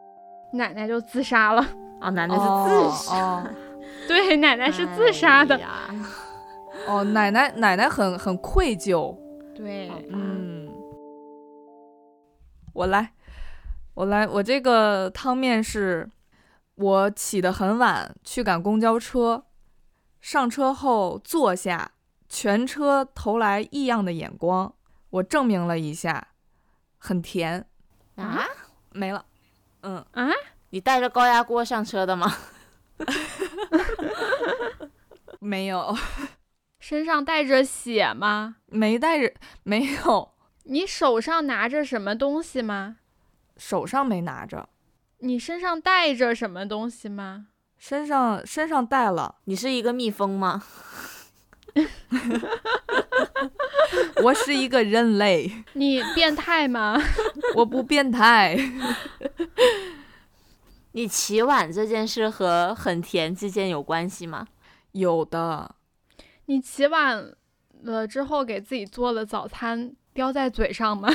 [0.52, 1.64] 奶奶就自杀了。
[2.04, 3.46] 哦，奶奶是哦自杀，哦
[4.06, 5.58] 对，奶奶是自杀的。
[6.86, 9.16] 哦，奶奶奶奶很很愧疚。
[9.54, 10.68] 对，嗯，
[12.74, 13.14] 我来，
[13.94, 16.10] 我来，我这个汤面是，
[16.74, 19.46] 我起得很晚去赶公交车，
[20.20, 21.92] 上车后坐下，
[22.28, 24.74] 全车投来异样的眼光，
[25.08, 26.28] 我证明了一下，
[26.98, 27.64] 很甜，
[28.16, 28.44] 啊！
[28.90, 29.24] 没了。
[29.82, 30.28] 嗯，啊，
[30.74, 32.36] 你带着高压锅上车的吗？
[35.38, 35.96] 没有，
[36.80, 38.56] 身上带着血吗？
[38.66, 39.32] 没带着，
[39.62, 40.32] 没有，
[40.64, 42.96] 你手上拿着什么东西吗？
[43.56, 44.68] 手上没拿着，
[45.18, 47.46] 你身上带着什么东西吗？
[47.78, 50.60] 身上身上带了，你是一个蜜蜂吗？
[54.24, 57.00] 我是一个人类，你变态吗？
[57.54, 58.58] 我不变态。
[60.96, 64.46] 你起晚这件事和很甜之间有关系吗？
[64.92, 65.74] 有的，
[66.46, 67.34] 你起晚
[67.82, 71.08] 了之后给自己做了早餐，叼在嘴上吗？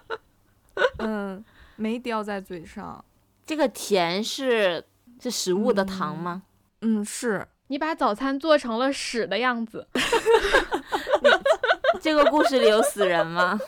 [1.00, 1.42] 嗯，
[1.76, 3.02] 没叼在嘴上。
[3.46, 4.84] 这个甜是
[5.18, 6.42] 是食物的糖吗？
[6.82, 9.88] 嗯，是你把早餐做成了屎的样子，
[12.02, 13.58] 这个故事里有死人吗？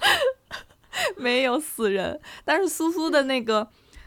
[1.16, 3.66] 没有死人，但是苏苏的那个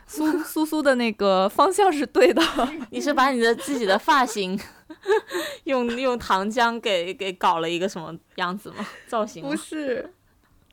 [0.10, 2.42] 苏 苏苏的那个方向是对的。
[2.90, 4.60] 你是把你的自己的发型
[5.66, 8.86] 用用糖浆给给搞了一个什么样子吗？
[9.08, 10.12] 造型吗不是，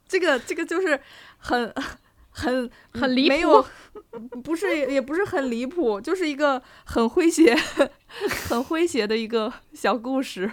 [0.09, 0.99] 这个这个就是
[1.37, 1.73] 很
[2.31, 3.69] 很很离没有谱。
[4.43, 7.55] 不是，也不是很离谱，就是一个很诙谐、
[8.49, 10.51] 很诙谐的一个小故事，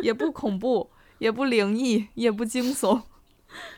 [0.00, 3.02] 也不恐怖，也不灵异，也不惊悚。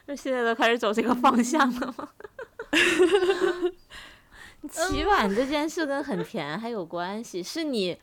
[0.06, 2.08] 那现在都开始走这个方向了吗？
[4.68, 7.98] 洗碗这件事跟很甜还有关系，是你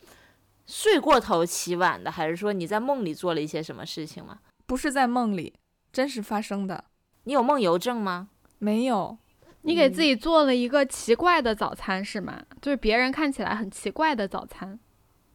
[0.65, 4.39] 睡过头起晚的，还是说你在梦里做了一些什么事情吗？
[4.65, 5.53] 不是在梦里，
[5.93, 6.85] 真实发生的，
[7.23, 8.29] 你有梦游症吗？
[8.59, 9.17] 没有。
[9.61, 12.41] 你给自己做了一个奇怪的早餐是吗？
[12.61, 14.79] 就是别人看起来很奇怪的早餐。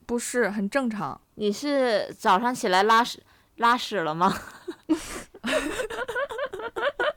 [0.05, 3.23] 不是很正常，你是早上起来拉屎
[3.57, 4.35] 拉屎了吗？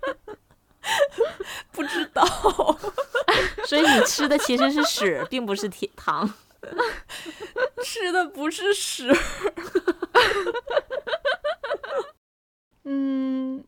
[1.71, 2.25] 不知道，
[3.65, 6.33] 所以你吃的其实是屎，并不是甜糖。
[7.83, 9.13] 吃的不是屎。
[12.85, 13.63] 嗯，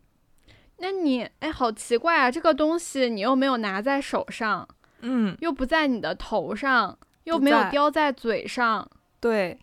[0.77, 2.32] 那你哎，好奇怪啊！
[2.32, 4.67] 这个东西你又没有拿在手上，
[5.01, 8.89] 嗯，又不在你的头上，又没有叼在嘴上，
[9.19, 9.60] 对，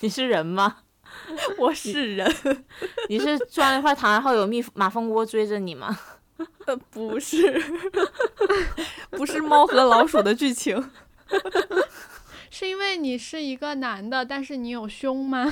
[0.00, 0.78] 你是人吗？
[1.58, 2.30] 我是人，
[3.08, 5.98] 你是钻了一块糖，然后有蜜马蜂窝追着你吗？
[6.66, 7.62] 呃， 不是，
[9.10, 10.90] 不是猫和老鼠的剧情。
[12.50, 15.50] 是因为你是一个男的，但是你有胸吗？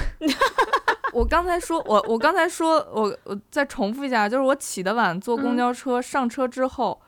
[1.13, 7.01] 我刚才说，我我刚才说，我我再重复一下，就是我起得晚，坐公嗯交车，上车之后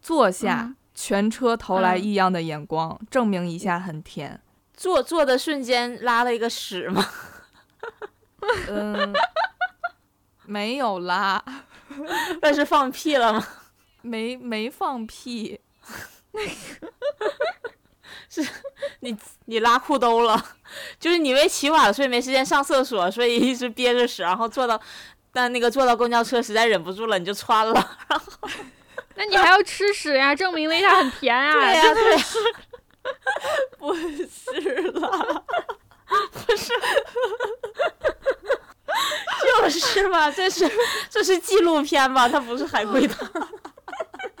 [0.00, 4.40] 坐下，嗯全车投来嗯异样的眼光，证明一下很甜。
[4.74, 7.04] 坐坐的瞬间拉了一个屎吗？
[8.68, 9.14] 嗯，
[10.44, 11.42] 没有啦，
[12.42, 13.46] 那是放屁了吗？
[14.02, 15.60] 没没放屁。
[18.28, 18.46] 是
[19.00, 19.16] 你
[19.46, 20.44] 你拉裤兜了，
[20.98, 24.78] 就是你因为起晚了，所以没时间上厕所，所以一直憋着屎，然后坐到，
[25.32, 27.98] 但那个坐到公交车实在忍不住了，你就穿了。
[29.14, 30.34] 那你还要吃屎呀？
[30.34, 31.52] 证明了一下很甜啊！
[31.52, 32.24] 对呀、对呀、
[33.78, 35.44] 不是啦，
[36.32, 36.72] 不是
[40.10, 40.70] 嘛，这是
[41.10, 42.28] 这是纪录片吧？
[42.28, 43.28] 它不是海龟汤，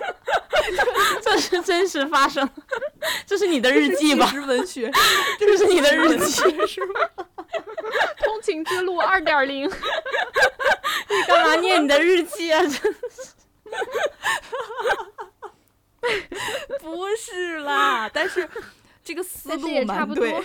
[1.22, 2.48] 这是真实发生，
[3.26, 4.30] 这是你的日记吧？
[5.38, 7.10] 这是 你的日记，是吧？
[8.24, 12.62] 通勤之路二点零，你干嘛念你的日记啊？
[12.66, 12.92] 这
[16.80, 18.48] 不是啦，但是
[19.04, 20.42] 这个思路但是也差不多蛮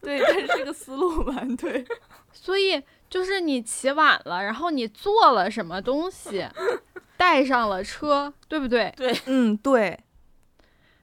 [0.00, 1.84] 对，对，但是这个思路蛮对。
[2.32, 6.48] 所以就是你起晚了，然后你做了什么东西，
[7.16, 8.94] 带上了车，对不对？
[9.26, 9.98] 嗯，对，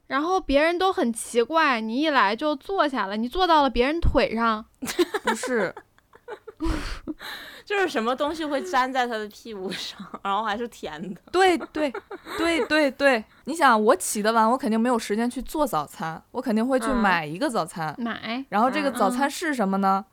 [0.07, 4.65] 然后别人都很奇怪，你一来就坐下了，你坐到了别人腿上，
[5.23, 5.75] 不是，
[7.65, 11.21] 就是什么东西会粘在他的屁股上，然后还是甜的。
[11.31, 11.93] 对对
[12.37, 13.23] 对对对。
[13.43, 17.93] 你想，我起得晚，我肯定没有时间去做早餐，我肯定会去嗯买一个早餐。
[17.97, 20.05] 买然后这个嗯早餐是什么呢？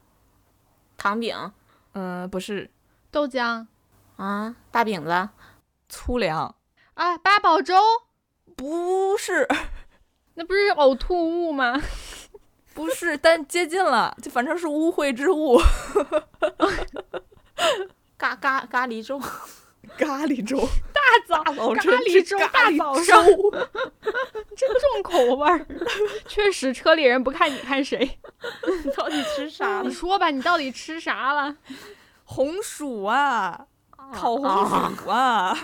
[0.97, 1.37] 糖饼
[1.95, 2.71] 嗯、不是
[3.11, 3.67] 豆浆
[4.17, 5.29] 啊，大饼子，
[5.89, 6.55] 粗粮，
[6.95, 7.75] 啊，八宝粥，
[8.55, 9.49] 不是
[10.35, 11.81] 那不是呕吐物吗？
[12.75, 15.59] 不是，但接近了，就反正是污秽之物。
[18.19, 19.21] 咖咖咖喱粥，
[19.99, 20.59] 咖喱粥，
[20.93, 23.51] 大早咖喱粥，大早上粥
[24.57, 25.67] 真重口味儿。
[26.27, 28.19] 确实，车里人不看你看谁？
[28.85, 31.57] 你 到底吃啥 你说吧，你到底吃啥了？
[32.25, 33.67] 红薯啊，
[34.13, 35.57] 烤红啊薯啊，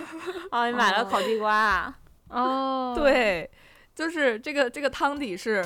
[0.51, 1.95] 啊，你买了烤地瓜啊？
[2.29, 3.51] 哦，，对，
[3.95, 5.65] 就是这个这个汤底是，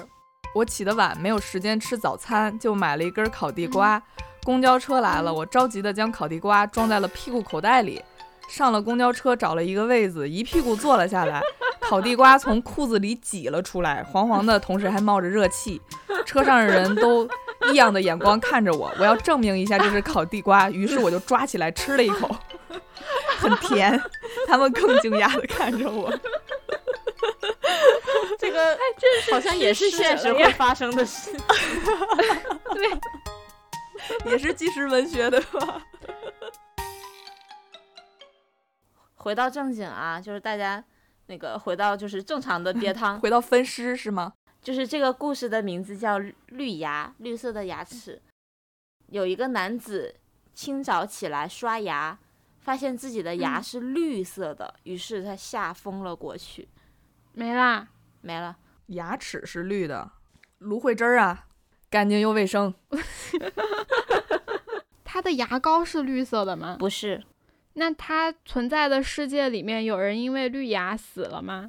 [0.55, 4.03] 我起得晚，没有时间吃早餐，就买了一根烤地瓜。
[4.45, 8.03] 公交车来了，我着急的将烤地瓜装在了屁股口袋里。
[8.49, 11.40] 上了公交车，找了一个位子，一屁股坐了下来。
[11.80, 15.80] 烤地瓜从裤子里挤了出来，黄黄的，同时还冒着热气。
[16.24, 17.28] 车上的人都
[17.70, 22.34] 异样的眼光看着我，我要证明一下这是烤地瓜，于是我就抓起来吃了一口，
[23.38, 24.01] 很甜。
[24.47, 26.11] 他们更惊讶的看着我。
[28.38, 28.78] 这个
[29.30, 31.30] 好像也是现实会发生的事。
[32.72, 32.90] 对，
[34.32, 35.82] 也是纪实文学的吧？
[39.25, 40.85] 回到正经啊，就是大家
[41.29, 44.35] 那个回到就是正常的 鳖汤，回到分尸是吗？
[44.61, 48.20] 就是这个故事的名字叫《绿牙》，绿色的牙齿。
[49.09, 50.14] 有一个男子
[50.55, 52.18] 清早起来刷牙，
[52.61, 56.68] 发现自己的牙是绿色的，于是他吓疯了过去，
[57.33, 57.89] 没啦。
[58.20, 58.57] 没了。
[58.89, 60.11] 牙齿是绿的，
[60.59, 61.47] 芦荟汁儿啊，
[61.89, 62.75] 干净又卫生。
[65.03, 66.77] 他的牙膏是绿色的吗？
[66.79, 67.25] 不是，
[67.75, 71.68] 那他存在的世界里面有人因为绿牙死了吗？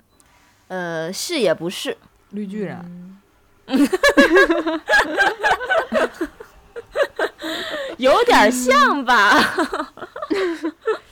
[0.68, 1.95] 呃，是也不是，
[2.32, 3.20] 绿巨人，
[7.97, 9.39] 有点像吧？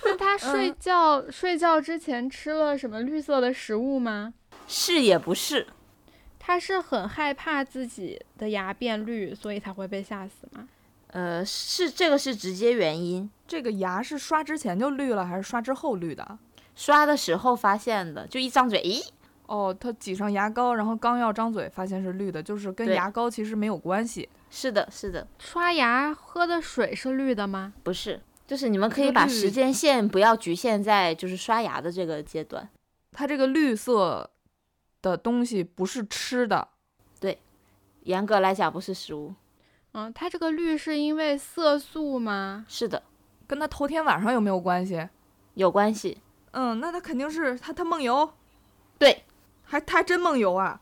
[0.03, 4.33] 那他睡觉、睡觉之前吃了什么绿色的食物吗？
[4.67, 5.67] 是也不是，
[6.39, 10.67] 他是很害怕自己的牙变绿，所以才会被吓死吗？
[11.13, 13.29] 呃，是这个是直接原因。
[13.47, 16.39] 这个牙是刷之前就绿了，还是刷之后绿的？
[16.75, 19.07] 刷的时候发现的，就一张嘴，咦，
[19.45, 24.27] 哦，他挤上牙膏，然后刚要张嘴，发现是绿的，就是跟牙膏其实没有关系。
[24.49, 27.73] 是的，是的，刷牙喝的水是绿的吗？
[27.83, 32.67] 不是，就是你们可以把时间线不要局限在就是刷牙的这个阶段。
[33.11, 34.27] 它这个绿色
[35.03, 36.67] 的东西不是吃的，
[37.19, 37.37] 对
[38.05, 39.35] 严格来讲不是食物，
[39.93, 42.65] 嗯，它这个绿是因为色素吗？
[42.67, 43.01] 是的，
[43.47, 45.07] 跟他头天晚上有没有关系？
[45.53, 46.19] 有关系。
[46.51, 48.31] 嗯，那他肯定是他他梦游，
[48.99, 49.23] 对，
[49.63, 50.79] 还他还真梦游啊？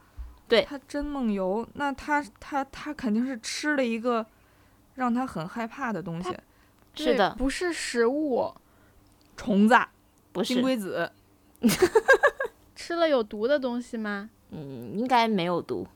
[0.47, 4.25] 对他真梦游，那他他他肯定是吃了一个
[4.95, 6.37] 让他很害怕的东西，
[6.93, 8.53] 是的不是食物，
[9.37, 9.77] 虫子、
[10.33, 11.11] 不是金，龟子。
[12.75, 14.29] 吃了有毒的东西吗？
[14.49, 15.87] 嗯，应该没有毒。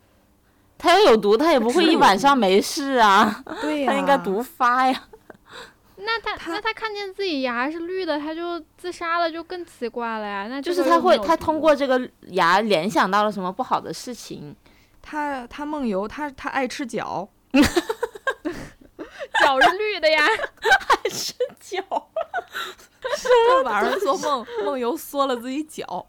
[0.78, 5.04] 它要有毒，他也不会一晚上没事啊， 对呀、它应该毒发呀。
[5.98, 10.46] 那他他那他看见自己牙是绿的，他就自杀了，就更奇怪了呀。
[10.48, 14.54] 那就是他会，他通过这个牙联想到了什么不好的事情。
[15.02, 17.28] 他他梦游，他他爱吃脚，
[19.40, 20.24] 脚是绿的呀。
[20.26, 21.82] 爱吃脚
[23.00, 26.06] 他晚上做梦梦游缩了自己脚。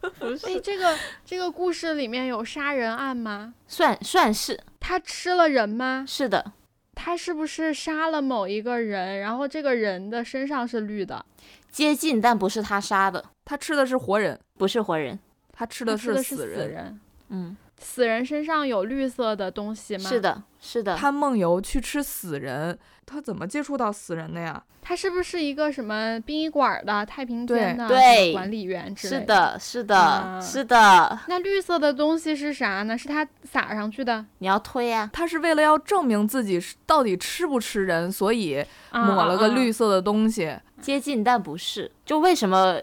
[0.18, 3.54] 不哎，这个这个故事里面有杀人案吗？
[3.66, 6.04] 算算是他吃了人吗？
[6.06, 6.52] 是的，
[6.94, 11.24] 他是不是杀了某一个人，然后这个人的身上是绿的？
[11.70, 15.18] 接近，但不是他杀的，他吃的是活人，不是活人。
[15.52, 17.00] 他吃他吃的是死人。
[17.30, 20.08] 嗯，死人身上有绿色的东西吗？
[20.08, 20.20] 是。
[20.20, 20.96] 的，是的。
[20.96, 22.78] 他梦游去吃死人，
[23.08, 24.62] 他怎么接触到死人的呀？
[24.82, 31.18] 他是不是一个什么殡仪馆的太平间的对管理员之类的是的，是的，啊是的。
[31.28, 32.96] 那绿色的东西是啥呢？
[32.96, 40.56] 是他撒上去的，你要推啊，他是为了要证明自己是到底吃不吃人，所以啊抹了个啊绿色的东西。
[40.80, 41.90] 接近但不是。
[42.06, 42.80] 就为什么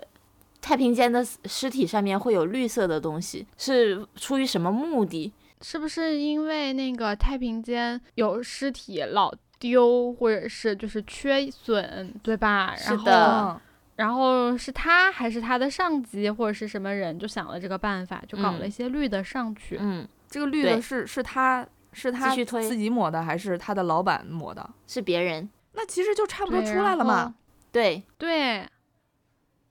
[0.61, 3.47] 太平间的尸体上面会有绿色的东西？
[3.57, 5.33] 是出于什么目的？
[5.61, 12.75] 是不是因为那个太平间有尸体老丢，或者是就是缺损，对吧？
[12.77, 13.61] 然后是的嗯
[13.95, 19.77] 然后是他还是他的上级或者是什么人就想了这个办法，就搞了嗯一些绿的上去。
[19.79, 24.69] 嗯，这个绿的是是他是他自己抹的，还是他的老板抹的？
[24.85, 25.49] 是别人。
[25.71, 27.05] 那其实就差不多出来了。
[27.05, 27.35] 嘛。
[27.71, 28.67] 对，对，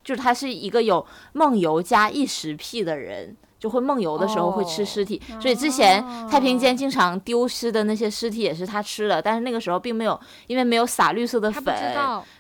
[0.03, 11.75] 就是他是一个有梦游加异食癖的人，就会梦游的时候会吃尸体，所以之前太平间经常丢失的那些尸体也是他吃了，但是那个时候并没有，因为没有撒绿色的粉。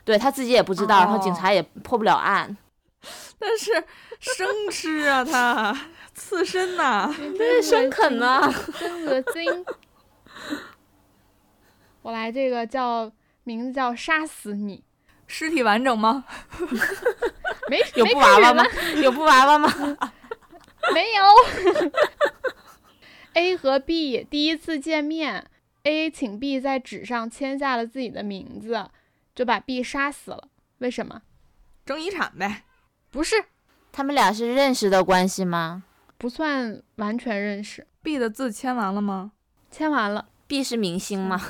[0.04, 2.54] 对他自己也不知道，然后警哦察也破不了案。
[3.40, 3.72] 但是
[4.20, 5.74] 生吃啊，他
[6.12, 8.52] 刺身呐、 对生啃呐？
[8.78, 9.64] 真恶心。
[12.02, 13.10] 我来这个叫
[13.44, 14.84] 名字叫杀死你，
[15.26, 16.26] 尸体完整吗？
[17.70, 18.62] 没有没布娃娃吗？
[19.02, 19.96] 有布娃娃吗？
[20.92, 21.90] 没有。
[23.34, 25.50] A 和 B 第一次见面
[25.84, 28.88] ，A 请 B 在纸上签下了自己的名字，
[29.34, 30.48] 就把 B 杀死了。
[30.78, 31.22] 为什么？
[31.84, 32.62] 争遗产呗。
[33.10, 33.44] 不是，
[33.92, 35.84] 他们俩是认识的关系吗
[36.16, 37.86] 不算完全认识。
[38.02, 39.32] B 的字签完了吗？
[39.70, 41.40] 签完了？B 是明星吗？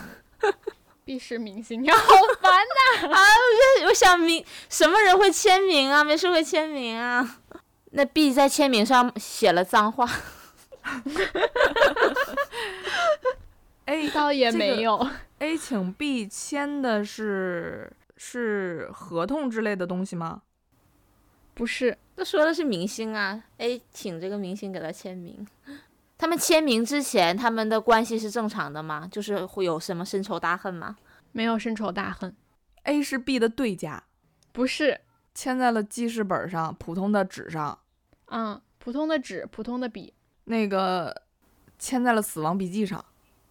[1.04, 1.98] B 是明星，你好
[2.40, 2.50] 烦
[3.02, 3.20] 呐、 啊
[3.86, 6.02] 我想明什么人会签名啊？
[6.02, 7.40] 没事会签名啊？
[7.96, 10.08] 那 B 在签名上写了脏话
[13.86, 15.08] ，A 倒也这个没有。
[15.38, 20.42] A 请 B 签的是是合同之类的东西吗？
[21.54, 25.46] 不是，那说的是明星啊，A 请这个明星给他签名。
[26.18, 29.08] 他们签名之前，他们的关系是正常的吗？
[29.10, 30.96] 就是会有什么深仇大恨吗？
[31.30, 32.34] 没有深仇大恨。
[32.82, 34.02] A 是 B 的对家，
[34.50, 35.00] 不是，
[35.32, 37.78] 签在了记事本上，普通的纸上，
[38.26, 40.12] 嗯，普通的纸，普通的笔，
[40.44, 41.22] 那个
[41.78, 43.04] 签在了死亡笔记上，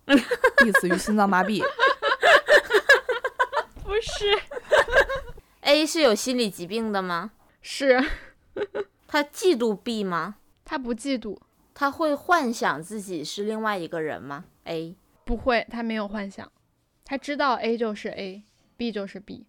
[0.05, 1.63] 必死于心脏麻痹。
[3.83, 4.39] 不是
[5.61, 7.31] ，A 是有心理疾病的吗？
[7.61, 8.03] 是
[9.07, 10.35] 他嫉妒 B 吗？
[10.65, 11.37] 他不嫉妒，
[11.73, 16.51] 他会幻想自己是另外一个人吗？A 不会，他没有幻想，
[17.05, 19.45] 他知道 A 就是 A，B 就是 B。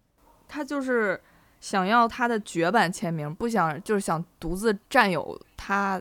[0.47, 1.21] 他就是
[1.65, 5.99] 想要他的绝版签名，不想就是想独自占有他。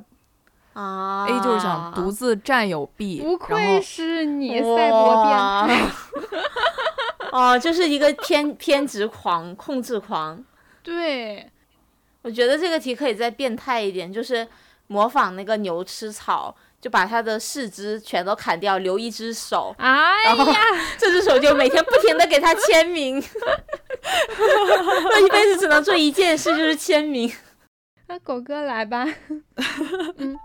[0.74, 5.90] 啊 A 就是想独自占有 B，不愧是你，赛博变态。
[7.32, 10.44] 哇哦，就是一个偏偏执狂、控制狂。
[10.82, 11.50] 对，
[12.20, 14.46] 我觉得这个题可以再变态一点，就是
[14.88, 16.54] 模仿那个牛吃草，
[16.84, 20.60] 就把他的四肢全都砍掉，留一只手，哎然后呀，
[21.00, 23.18] 这只手就每天不停的给他签名。
[23.22, 27.32] 他 一辈子只能做一件事，就是签名。
[28.06, 29.06] 那狗哥来吧。
[30.18, 30.36] 嗯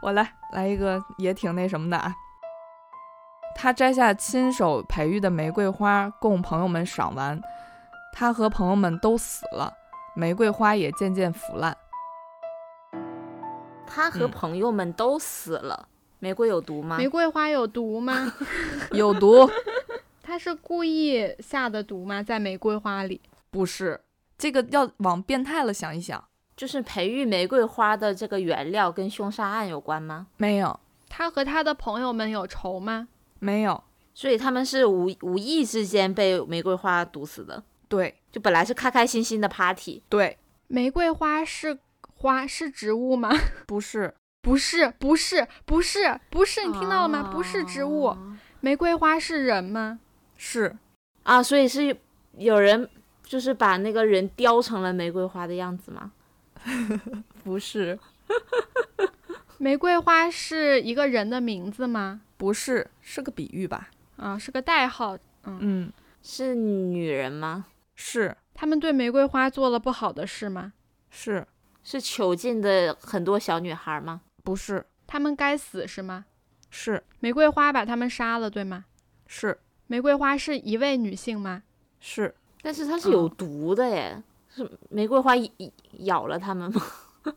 [0.00, 2.14] 我来来一个也挺那什么的啊。
[3.54, 7.38] 他摘下亲手培育的玫瑰花供朋友们赏玩，
[8.14, 9.70] 他和朋友们都死了，
[10.16, 11.76] 玫瑰花也渐渐腐烂。
[13.94, 15.88] 他和嗯朋友们都死了，
[16.18, 16.96] 玫瑰有毒吗？
[16.96, 18.32] 玫瑰花有毒吗？
[18.92, 19.48] 有毒？
[20.22, 22.22] 他是故意下的毒吗？
[22.22, 23.20] 在玫瑰花里？
[23.50, 24.00] 不是，
[24.38, 26.24] 这个要往变态了想一想，
[26.56, 30.28] 就是培育玫瑰花的这个原料跟凶杀案有关吗？
[30.38, 33.08] 没有，他和他的朋友们有仇吗？
[33.40, 33.82] 没有，
[34.14, 40.38] 所以他们是无无意之间被玫瑰花毒死的，对就本来是开开心心的 party，对，
[40.68, 41.78] 玫瑰花是
[42.22, 43.30] 花是植物吗？
[43.66, 47.30] 不是，不是，不是，不是，不是，你听到了吗？
[47.32, 48.04] 不是植物。
[48.04, 49.98] 啊玫瑰花是人吗？
[50.36, 50.76] 是
[51.24, 51.96] 啊，所以是
[52.38, 52.88] 有人
[53.24, 56.12] 就是把那个人雕成了玫瑰花的样子吗？
[57.42, 57.98] 不是？
[59.58, 62.20] 玫瑰花是一个人的名字吗？
[62.36, 63.90] 不是，是个比喻吧？
[64.16, 65.18] 啊，是个代号。
[65.42, 65.92] 嗯，嗯，
[66.22, 67.66] 是女人吗？
[67.96, 70.72] 是他们对玫瑰花做了不好的事吗？
[71.10, 71.44] 是，
[71.84, 74.20] 是囚禁的很多小女孩吗？
[74.42, 74.84] 不是？
[75.06, 76.24] 他们该死是吗？
[76.70, 78.84] 是玫瑰花把他们杀了，对吗？
[79.26, 81.62] 是玫瑰花是一位女性吗？
[82.00, 85.32] 是，但是它是有毒的耶，是玫瑰花
[86.00, 86.82] 咬了他们吗？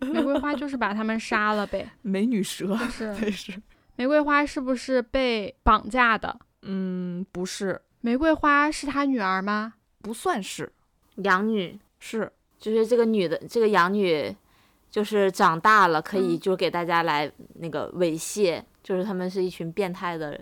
[0.00, 1.90] 玫瑰花就是把他们杀了呗。
[2.02, 3.60] 美女蛇是对是，
[3.96, 6.38] 玫瑰花是不是被绑架的？
[6.62, 9.74] 嗯，不是，玫瑰花是他女儿吗？
[10.00, 10.72] 不算是，
[11.16, 14.34] 养女是就是这个女的，这个养女
[14.90, 20.38] 就是长大了，可以嗯就给大家来那个猥亵，就是他们是一群变态的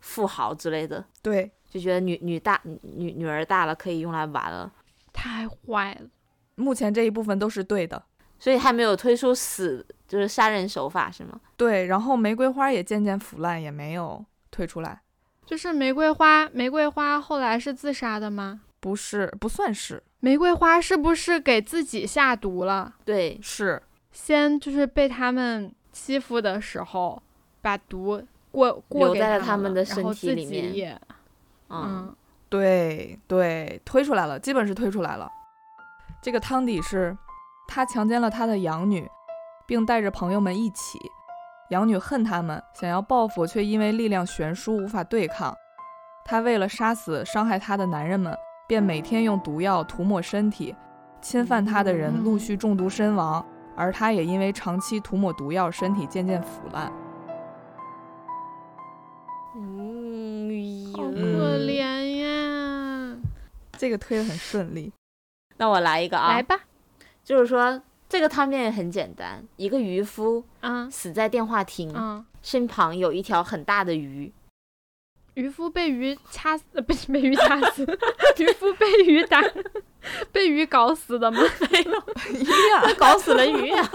[0.00, 4.72] 富豪之类的，对，就觉得女女大女女儿大了可以用来玩了，
[5.12, 6.08] 太坏了。
[6.54, 8.02] 目前这一部分都是对的。
[8.40, 11.40] 所以还没有推出死就是杀人手法是吗？
[11.56, 15.02] 对，然后玫瑰花也渐渐腐烂，也没有推出来。
[15.44, 18.60] 就是玫瑰花，玫瑰花后来是自杀的吗？
[18.78, 22.94] 不是，不算是，玫瑰花是不是给自己下毒了？
[23.04, 27.22] 对，是先就是被他们欺负的时候，
[27.62, 31.00] 把毒过过给他在了他们的身体自里面己也
[31.68, 32.16] 嗯，嗯
[32.48, 35.30] 对对，推出来了，基本是推出来了。
[36.20, 37.16] 这个汤底是，
[37.68, 39.08] 他强奸了他的养女，
[39.66, 40.98] 并带着朋友们一起。
[41.70, 45.54] 养女恨他们，想要报复，却因为力量悬殊无法对抗。
[46.24, 48.34] 他为了杀死伤害他的男人们，
[48.68, 50.76] 便每天用毒药涂抹身体，
[51.22, 53.44] 侵犯他的人陆续中毒身亡，
[53.74, 56.92] 而他也因为长期涂抹毒药，身体渐渐腐烂。
[59.56, 61.82] 嗯，好嗯可怜
[62.22, 63.16] 呀！
[63.72, 64.92] 这个推的很顺利。
[65.56, 66.60] 那我来一个啊，来吧，
[67.24, 72.26] 就是说这个汤面也很简单，一个渔夫啊死在电话亭，啊！
[72.42, 74.30] 身旁有一条很大的鱼，
[75.38, 77.86] 渔夫被鱼掐死，呃不是被鱼掐死，
[78.38, 79.40] 渔夫被鱼打，
[80.32, 81.40] 被鱼搞死的吗？
[81.70, 81.78] 没
[82.88, 83.90] 有 搞死了鱼啊，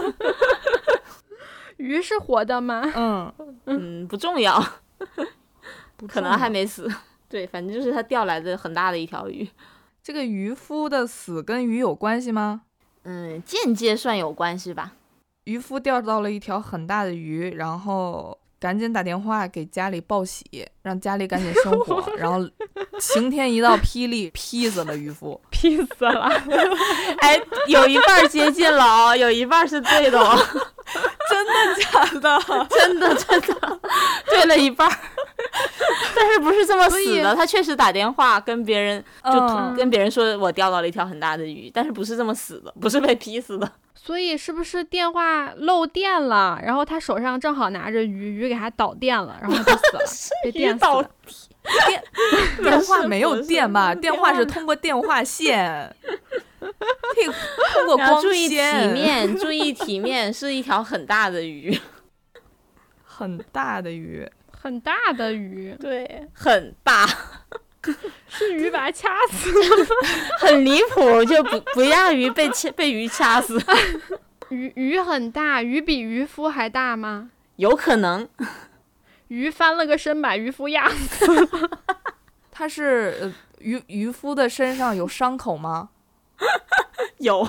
[1.76, 2.82] 鱼是活的吗？
[2.96, 3.34] 嗯，
[3.66, 4.58] 嗯，不重要，
[5.98, 6.90] 不可能还没死。
[7.28, 9.46] 对，反正就是他钓来的很大的一条鱼，
[10.02, 12.62] 这个渔夫的死跟鱼有关系吗？
[13.02, 14.92] 嗯，间接算有关系吧。
[15.44, 20.42] 渔夫钓到了一条很大的鱼，然后赶紧打电话给家里报喜，
[20.80, 22.48] 让家里赶紧生火， 然后
[22.98, 25.38] 晴天一道霹雳，劈死了渔夫。
[25.52, 26.32] 劈死了！
[27.20, 27.38] 哎，
[27.68, 30.34] 有一半接近了哦，有一半是对的哦，
[31.28, 32.66] 真的假的？
[32.70, 33.80] 真的真的
[34.30, 34.98] 对了一半儿。
[36.16, 37.34] 但是不是这么死的？
[37.34, 43.70] 他确实打电话跟别人就嗯跟别人说我钓到了一条很大的鱼，但是不是这么死的，不是被劈死的。
[43.94, 46.60] 所以是不是电话漏电了？
[46.62, 50.00] 然后他手上正好拿着鱼，鱼给他导电了，然后他就死了，
[50.44, 51.10] 被电死导了。
[52.62, 53.94] 电话没有电吧？
[53.94, 55.90] 电话是 通过电话线，
[56.60, 57.24] 可以
[57.72, 58.56] 通过光注意体，
[58.92, 61.80] 面，注意体面，是一条很大的鱼，
[63.02, 64.28] 很大的鱼。
[64.64, 67.06] 很大的鱼，对，很大，
[68.26, 69.86] 是鱼把它掐死了。
[70.40, 73.62] 很离谱，就不不亚于被掐 被鱼掐死，
[74.48, 77.30] 鱼鱼很大，鱼比渔夫还大吗？
[77.56, 78.26] 有可能
[79.28, 81.70] 鱼翻了个身，把渔夫压死了。
[82.50, 85.90] 他是呃渔渔夫的身上有伤口吗？
[87.18, 87.46] 有，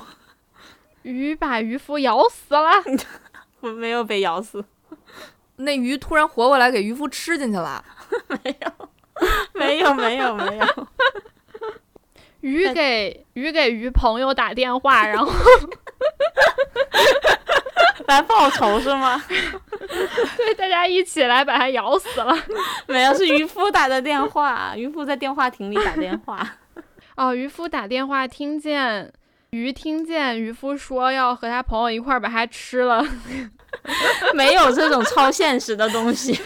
[1.03, 2.83] 鱼把渔夫咬死了。
[3.61, 4.65] 我没有被咬死，
[5.57, 7.83] 那鱼突然活过来，给渔夫吃进去了。
[8.43, 8.89] 没有
[9.53, 10.87] 没有没有，没有
[12.41, 15.31] 鱼给鱼给鱼朋友打电话，然后
[18.07, 19.23] 来报仇是吗？
[20.37, 22.35] 对大家一起来把它咬死了。
[22.87, 26.47] 没有，是渔夫打的电话，渔夫在电话亭里打电话，
[27.15, 29.11] 哦，渔夫打电话听见
[29.55, 33.01] 鱼听见渔夫说要和他朋友一块儿把它吃了，
[34.35, 36.37] 没有这种超现实的东西。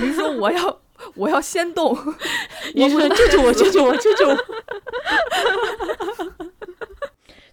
[0.00, 0.80] 鱼说我要
[1.14, 1.92] 我要先动，
[2.74, 4.36] 渔夫说救救我，救救我，救救我！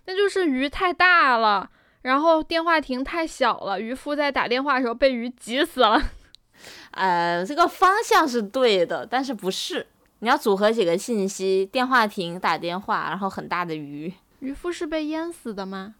[0.05, 1.69] 那就是鱼太大了。
[2.03, 6.01] 然后电话亭太小了，渔夫在打电话的时候被鱼挤死了。
[6.91, 9.85] 呃，这个方向是对的，但是不是？
[10.19, 14.13] 你要组合几个信息：电话亭打电话，然后很大的鱼。
[14.39, 15.95] 渔夫是被淹死的吗？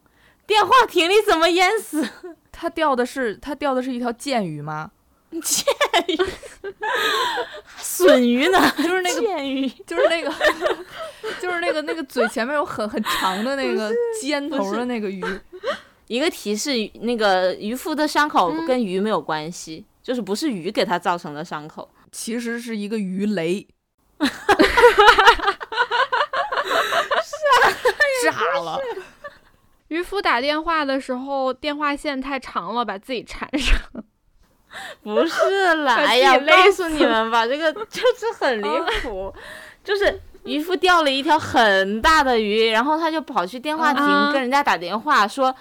[0.48, 2.08] 电话亭里怎么淹死？
[2.52, 4.92] 他钓的是他钓的是一条剑鱼吗？
[5.44, 5.66] 剑
[6.08, 6.18] 鱼
[7.78, 8.72] 笋鱼呢？
[8.78, 9.68] 就是那个剑鱼。
[9.86, 10.32] 就是那个
[11.42, 15.24] 就是那个那个嘴前面有很很长的那个尖头的那个鱼。
[16.08, 16.72] 一个提示：
[17.02, 21.90] 那个渔夫的伤口嗯跟鱼没有关系，就是不是鱼给他造成的伤口。
[22.12, 23.68] 其实是一个鱼雷，
[28.26, 28.80] 炸了。
[29.90, 33.78] 渔夫打电话的时候电话线太长了，把自己缠上。
[35.04, 38.68] 不是啦，哎呀，告诉你们吧，这个 就是很离
[39.02, 39.34] 谱，
[39.84, 45.54] 就是渔夫钓了一条很大的鱼，然后他就跑去电话亭啊跟人家打电话说。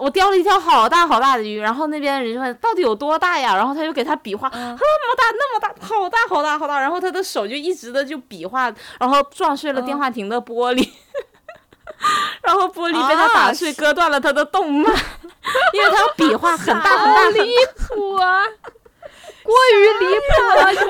[0.00, 3.54] 我钓了一条好大好大的鱼，然后那边人就问到底有多大呀？
[3.54, 10.88] 然后他就给他比划，嗯那么大那么大，好大好大好大，然后他的手就一直的就比划，然后撞碎了电话亭的玻璃，
[12.42, 14.90] 然后玻璃被他打碎，啊割断了他的动脉，
[15.72, 18.44] 因为他要比划很大很大很 离谱啊！
[19.42, 20.80] 过于离谱了，就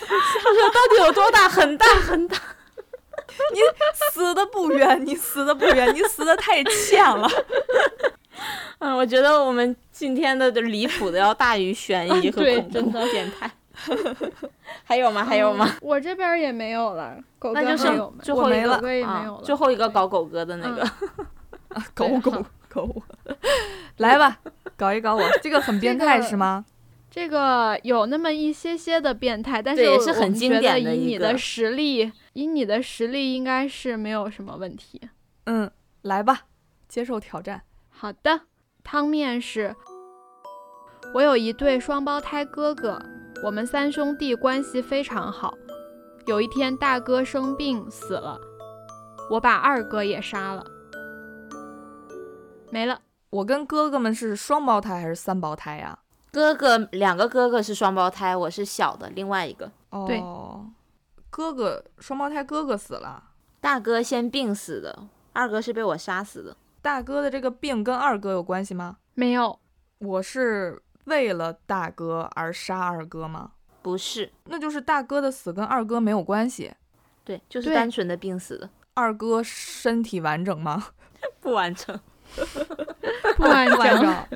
[0.00, 1.48] 他说到底有多大？
[1.48, 2.36] 很大很大。
[3.52, 3.60] 你
[4.12, 7.28] 死的不冤，你死的不冤，你死的太欠了。
[8.78, 13.50] 嗯，我觉得我们今天的离谱的要大于悬疑和对恐真的怖变态。
[14.84, 15.24] 还有吗？
[15.24, 15.68] 还有吗？
[15.82, 19.42] 我这边也没有了，狗哥那就了狗哥也没啊有了。
[19.42, 20.88] 最后一个搞狗哥的那个。
[21.92, 23.02] 狗狗 狗，
[23.98, 24.38] 来吧，
[24.76, 26.64] 搞一搞我，这个很变态这个是吗？
[27.10, 35.00] 这个有那么一些些的变态，但是对也是很经我们觉得典的以你的实力，以你的实力应该是没有什么问题。
[35.46, 35.70] 嗯，
[36.02, 36.42] 来吧，
[36.88, 37.62] 接受挑战。
[37.88, 38.42] 好的，
[38.82, 39.74] 汤面是：
[41.14, 43.00] 我有一对双胞胎哥哥，
[43.44, 45.52] 我们三兄弟关系非常好。
[46.24, 48.40] 有一天，大哥生病死了，
[49.28, 50.64] 我把二哥也杀了，
[52.70, 52.98] 没了。
[53.28, 55.98] 我跟哥哥们是双胞胎还是三胞胎呀？
[56.32, 59.70] 哥哥两个哥哥是双胞胎，我是小的，另外一个
[60.06, 60.64] 对哦，
[61.28, 63.24] 哥哥双胞胎哥哥死了，
[63.60, 66.56] 大哥先病死的，二哥是被我杀死的。
[66.80, 68.96] 大哥的这个病跟二哥有关系吗？
[69.12, 69.60] 没有，
[69.98, 73.52] 我是为了大哥而杀二哥吗？
[73.82, 76.72] 不是，那就是大哥的死跟二哥没有关系。
[77.24, 80.88] 对，就是单纯的病死的，二哥身体完整吗？
[81.40, 81.98] 不完整。
[83.36, 84.26] 不完整。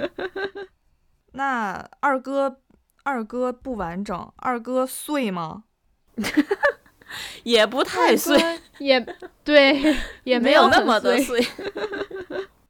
[1.32, 2.60] 那二哥，
[3.02, 5.64] 二哥不完整，二哥碎吗？
[7.44, 8.38] 也不太碎，
[8.78, 9.00] 也
[9.42, 11.46] 对，也没有那么碎。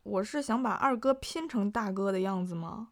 [0.05, 2.88] 我是想把二哥拼成大哥的样子吗？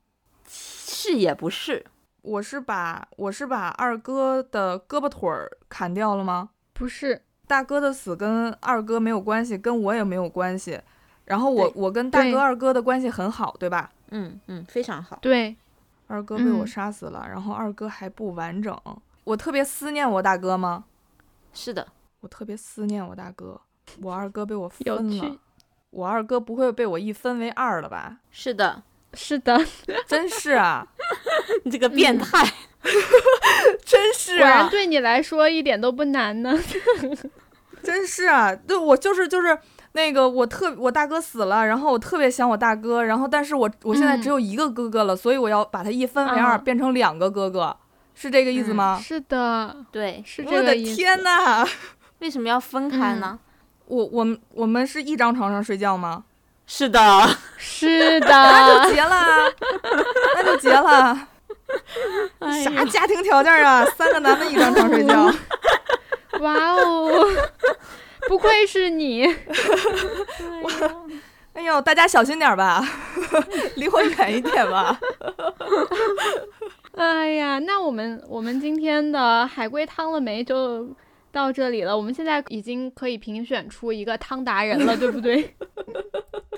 [1.06, 1.84] 是也不是，
[2.22, 6.50] 我是把我是把二哥的胳膊腿儿砍掉了吗？
[6.72, 10.80] 不是，大哥的死跟二哥没有关系，跟我也没有关系。
[11.24, 13.90] 然后我我跟大哥二哥的关系很好，对吧？
[14.10, 15.18] 嗯嗯，非常好。
[15.22, 15.56] 对，
[16.08, 18.76] 二哥被我嗯杀死了，然后二哥还不完整。
[19.24, 20.84] 我特别思念我大哥吗？
[21.52, 21.86] 是的，
[22.20, 23.60] 我特别思念我大哥。
[24.02, 25.38] 我二哥被我分了，
[25.90, 28.18] 我二哥不会被我一分为二了吧？
[28.30, 28.82] 是的，
[29.16, 29.58] 是的，
[30.06, 30.86] 真是啊，
[31.64, 32.46] 你这个变态。
[33.84, 36.56] 真是果然啊，对你来说一点都不难呢。
[37.82, 38.54] 真是啊！
[38.54, 39.58] 对我就是就是
[39.92, 47.76] 那个我特我大哥死了，然后我特别想我大哥，然后但是我我现在只有一个哥哥了，所以我要把他一分为二，嗯变成两个哥哥，
[48.14, 49.00] 是这个意思吗？
[49.02, 50.94] 是的，对，是我的这个意思。
[50.94, 51.66] 天呐！
[52.20, 53.38] 为什么要分开呢？
[53.86, 56.24] 我我们我们是一张床上睡觉吗？
[56.66, 57.00] 是的，
[57.56, 59.52] 是的 那的，就结了，
[60.34, 61.28] 那就结了。
[62.40, 63.84] 哎呀啥家庭条件啊？
[63.96, 65.32] 三个男的一张床睡觉。
[66.40, 67.26] 哇哦，
[68.28, 69.24] 不愧是你。
[71.54, 72.86] 哎呦，大家小心点吧，
[73.76, 74.98] 离我远一点吧。
[76.96, 80.88] 哎呀，那我们我们今天的海龟汤了没就
[81.32, 81.96] 到这里了。
[81.96, 85.54] 我们现在已经可以评选出一个汤达人了，对不对？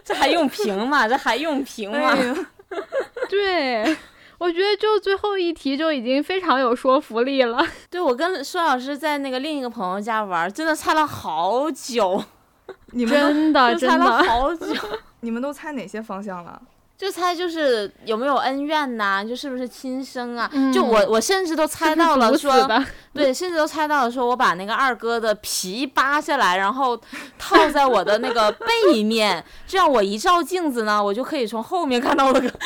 [0.09, 1.07] 这还用评吗？
[1.07, 2.17] 这还用评吗？
[2.17, 2.35] 哎，
[3.29, 3.97] 对，
[4.39, 7.63] 我觉得就最后一题就已经非常有说服力了。
[7.91, 12.25] 对，我跟孙老师在那个另一个朋友家玩，真的猜了好久，
[12.93, 14.75] 你们真的猜真的，了好久，
[15.21, 16.59] 你们都猜哪些方向了？
[16.99, 20.51] 就猜就是有没有恩怨呐、就是不是亲生啊？
[20.53, 22.53] 嗯就我我甚至都猜到了说，
[23.15, 27.01] 对，甚至都猜到了说我把那个二哥的皮扒下来，然后
[27.39, 32.57] 套在我的那个背面，这样我一照镜子呢，我就可以从后面看到我的， 就是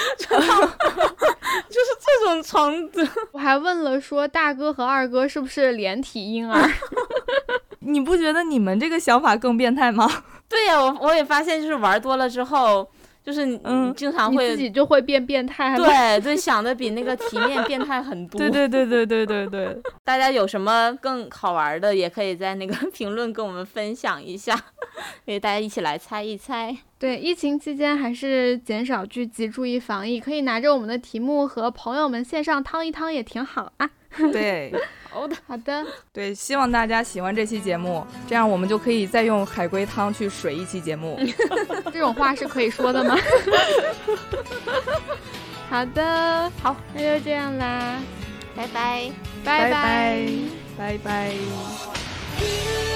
[2.00, 3.06] 这种程度。
[3.32, 6.70] 我还问了说大哥和二哥是不是连体婴儿？
[7.84, 10.08] 你不觉得你们这个想法更变态吗？
[10.48, 12.88] 对呀、我我也发现，就是玩多了之后，
[13.24, 15.76] 就是你嗯经常你自会己就会变变态。
[15.76, 18.38] 对对想的比那个题面变态很多。
[18.38, 24.58] 对对对对对对对， 大家有什么更好玩的，也可以在那个 评论跟我们分享一下，
[25.24, 26.76] 给大家一起来猜一猜。
[26.98, 30.20] 对，疫情期间还是减少聚集，注意防疫。
[30.20, 33.90] 可以拿着我们的题目和朋友们线上趟一趟，也挺好啊。
[34.30, 34.72] 对
[35.12, 41.18] 好的，好的，对，希望大家喜欢这期节目，这样我们就可以再用海龟汤去水一期节目。
[41.92, 43.16] 这种话是可以说的吗？
[45.68, 48.00] 好的，好，那就这样啦，
[48.56, 49.10] 拜拜。
[49.44, 50.28] 拜拜
[50.76, 52.91] 拜拜拜。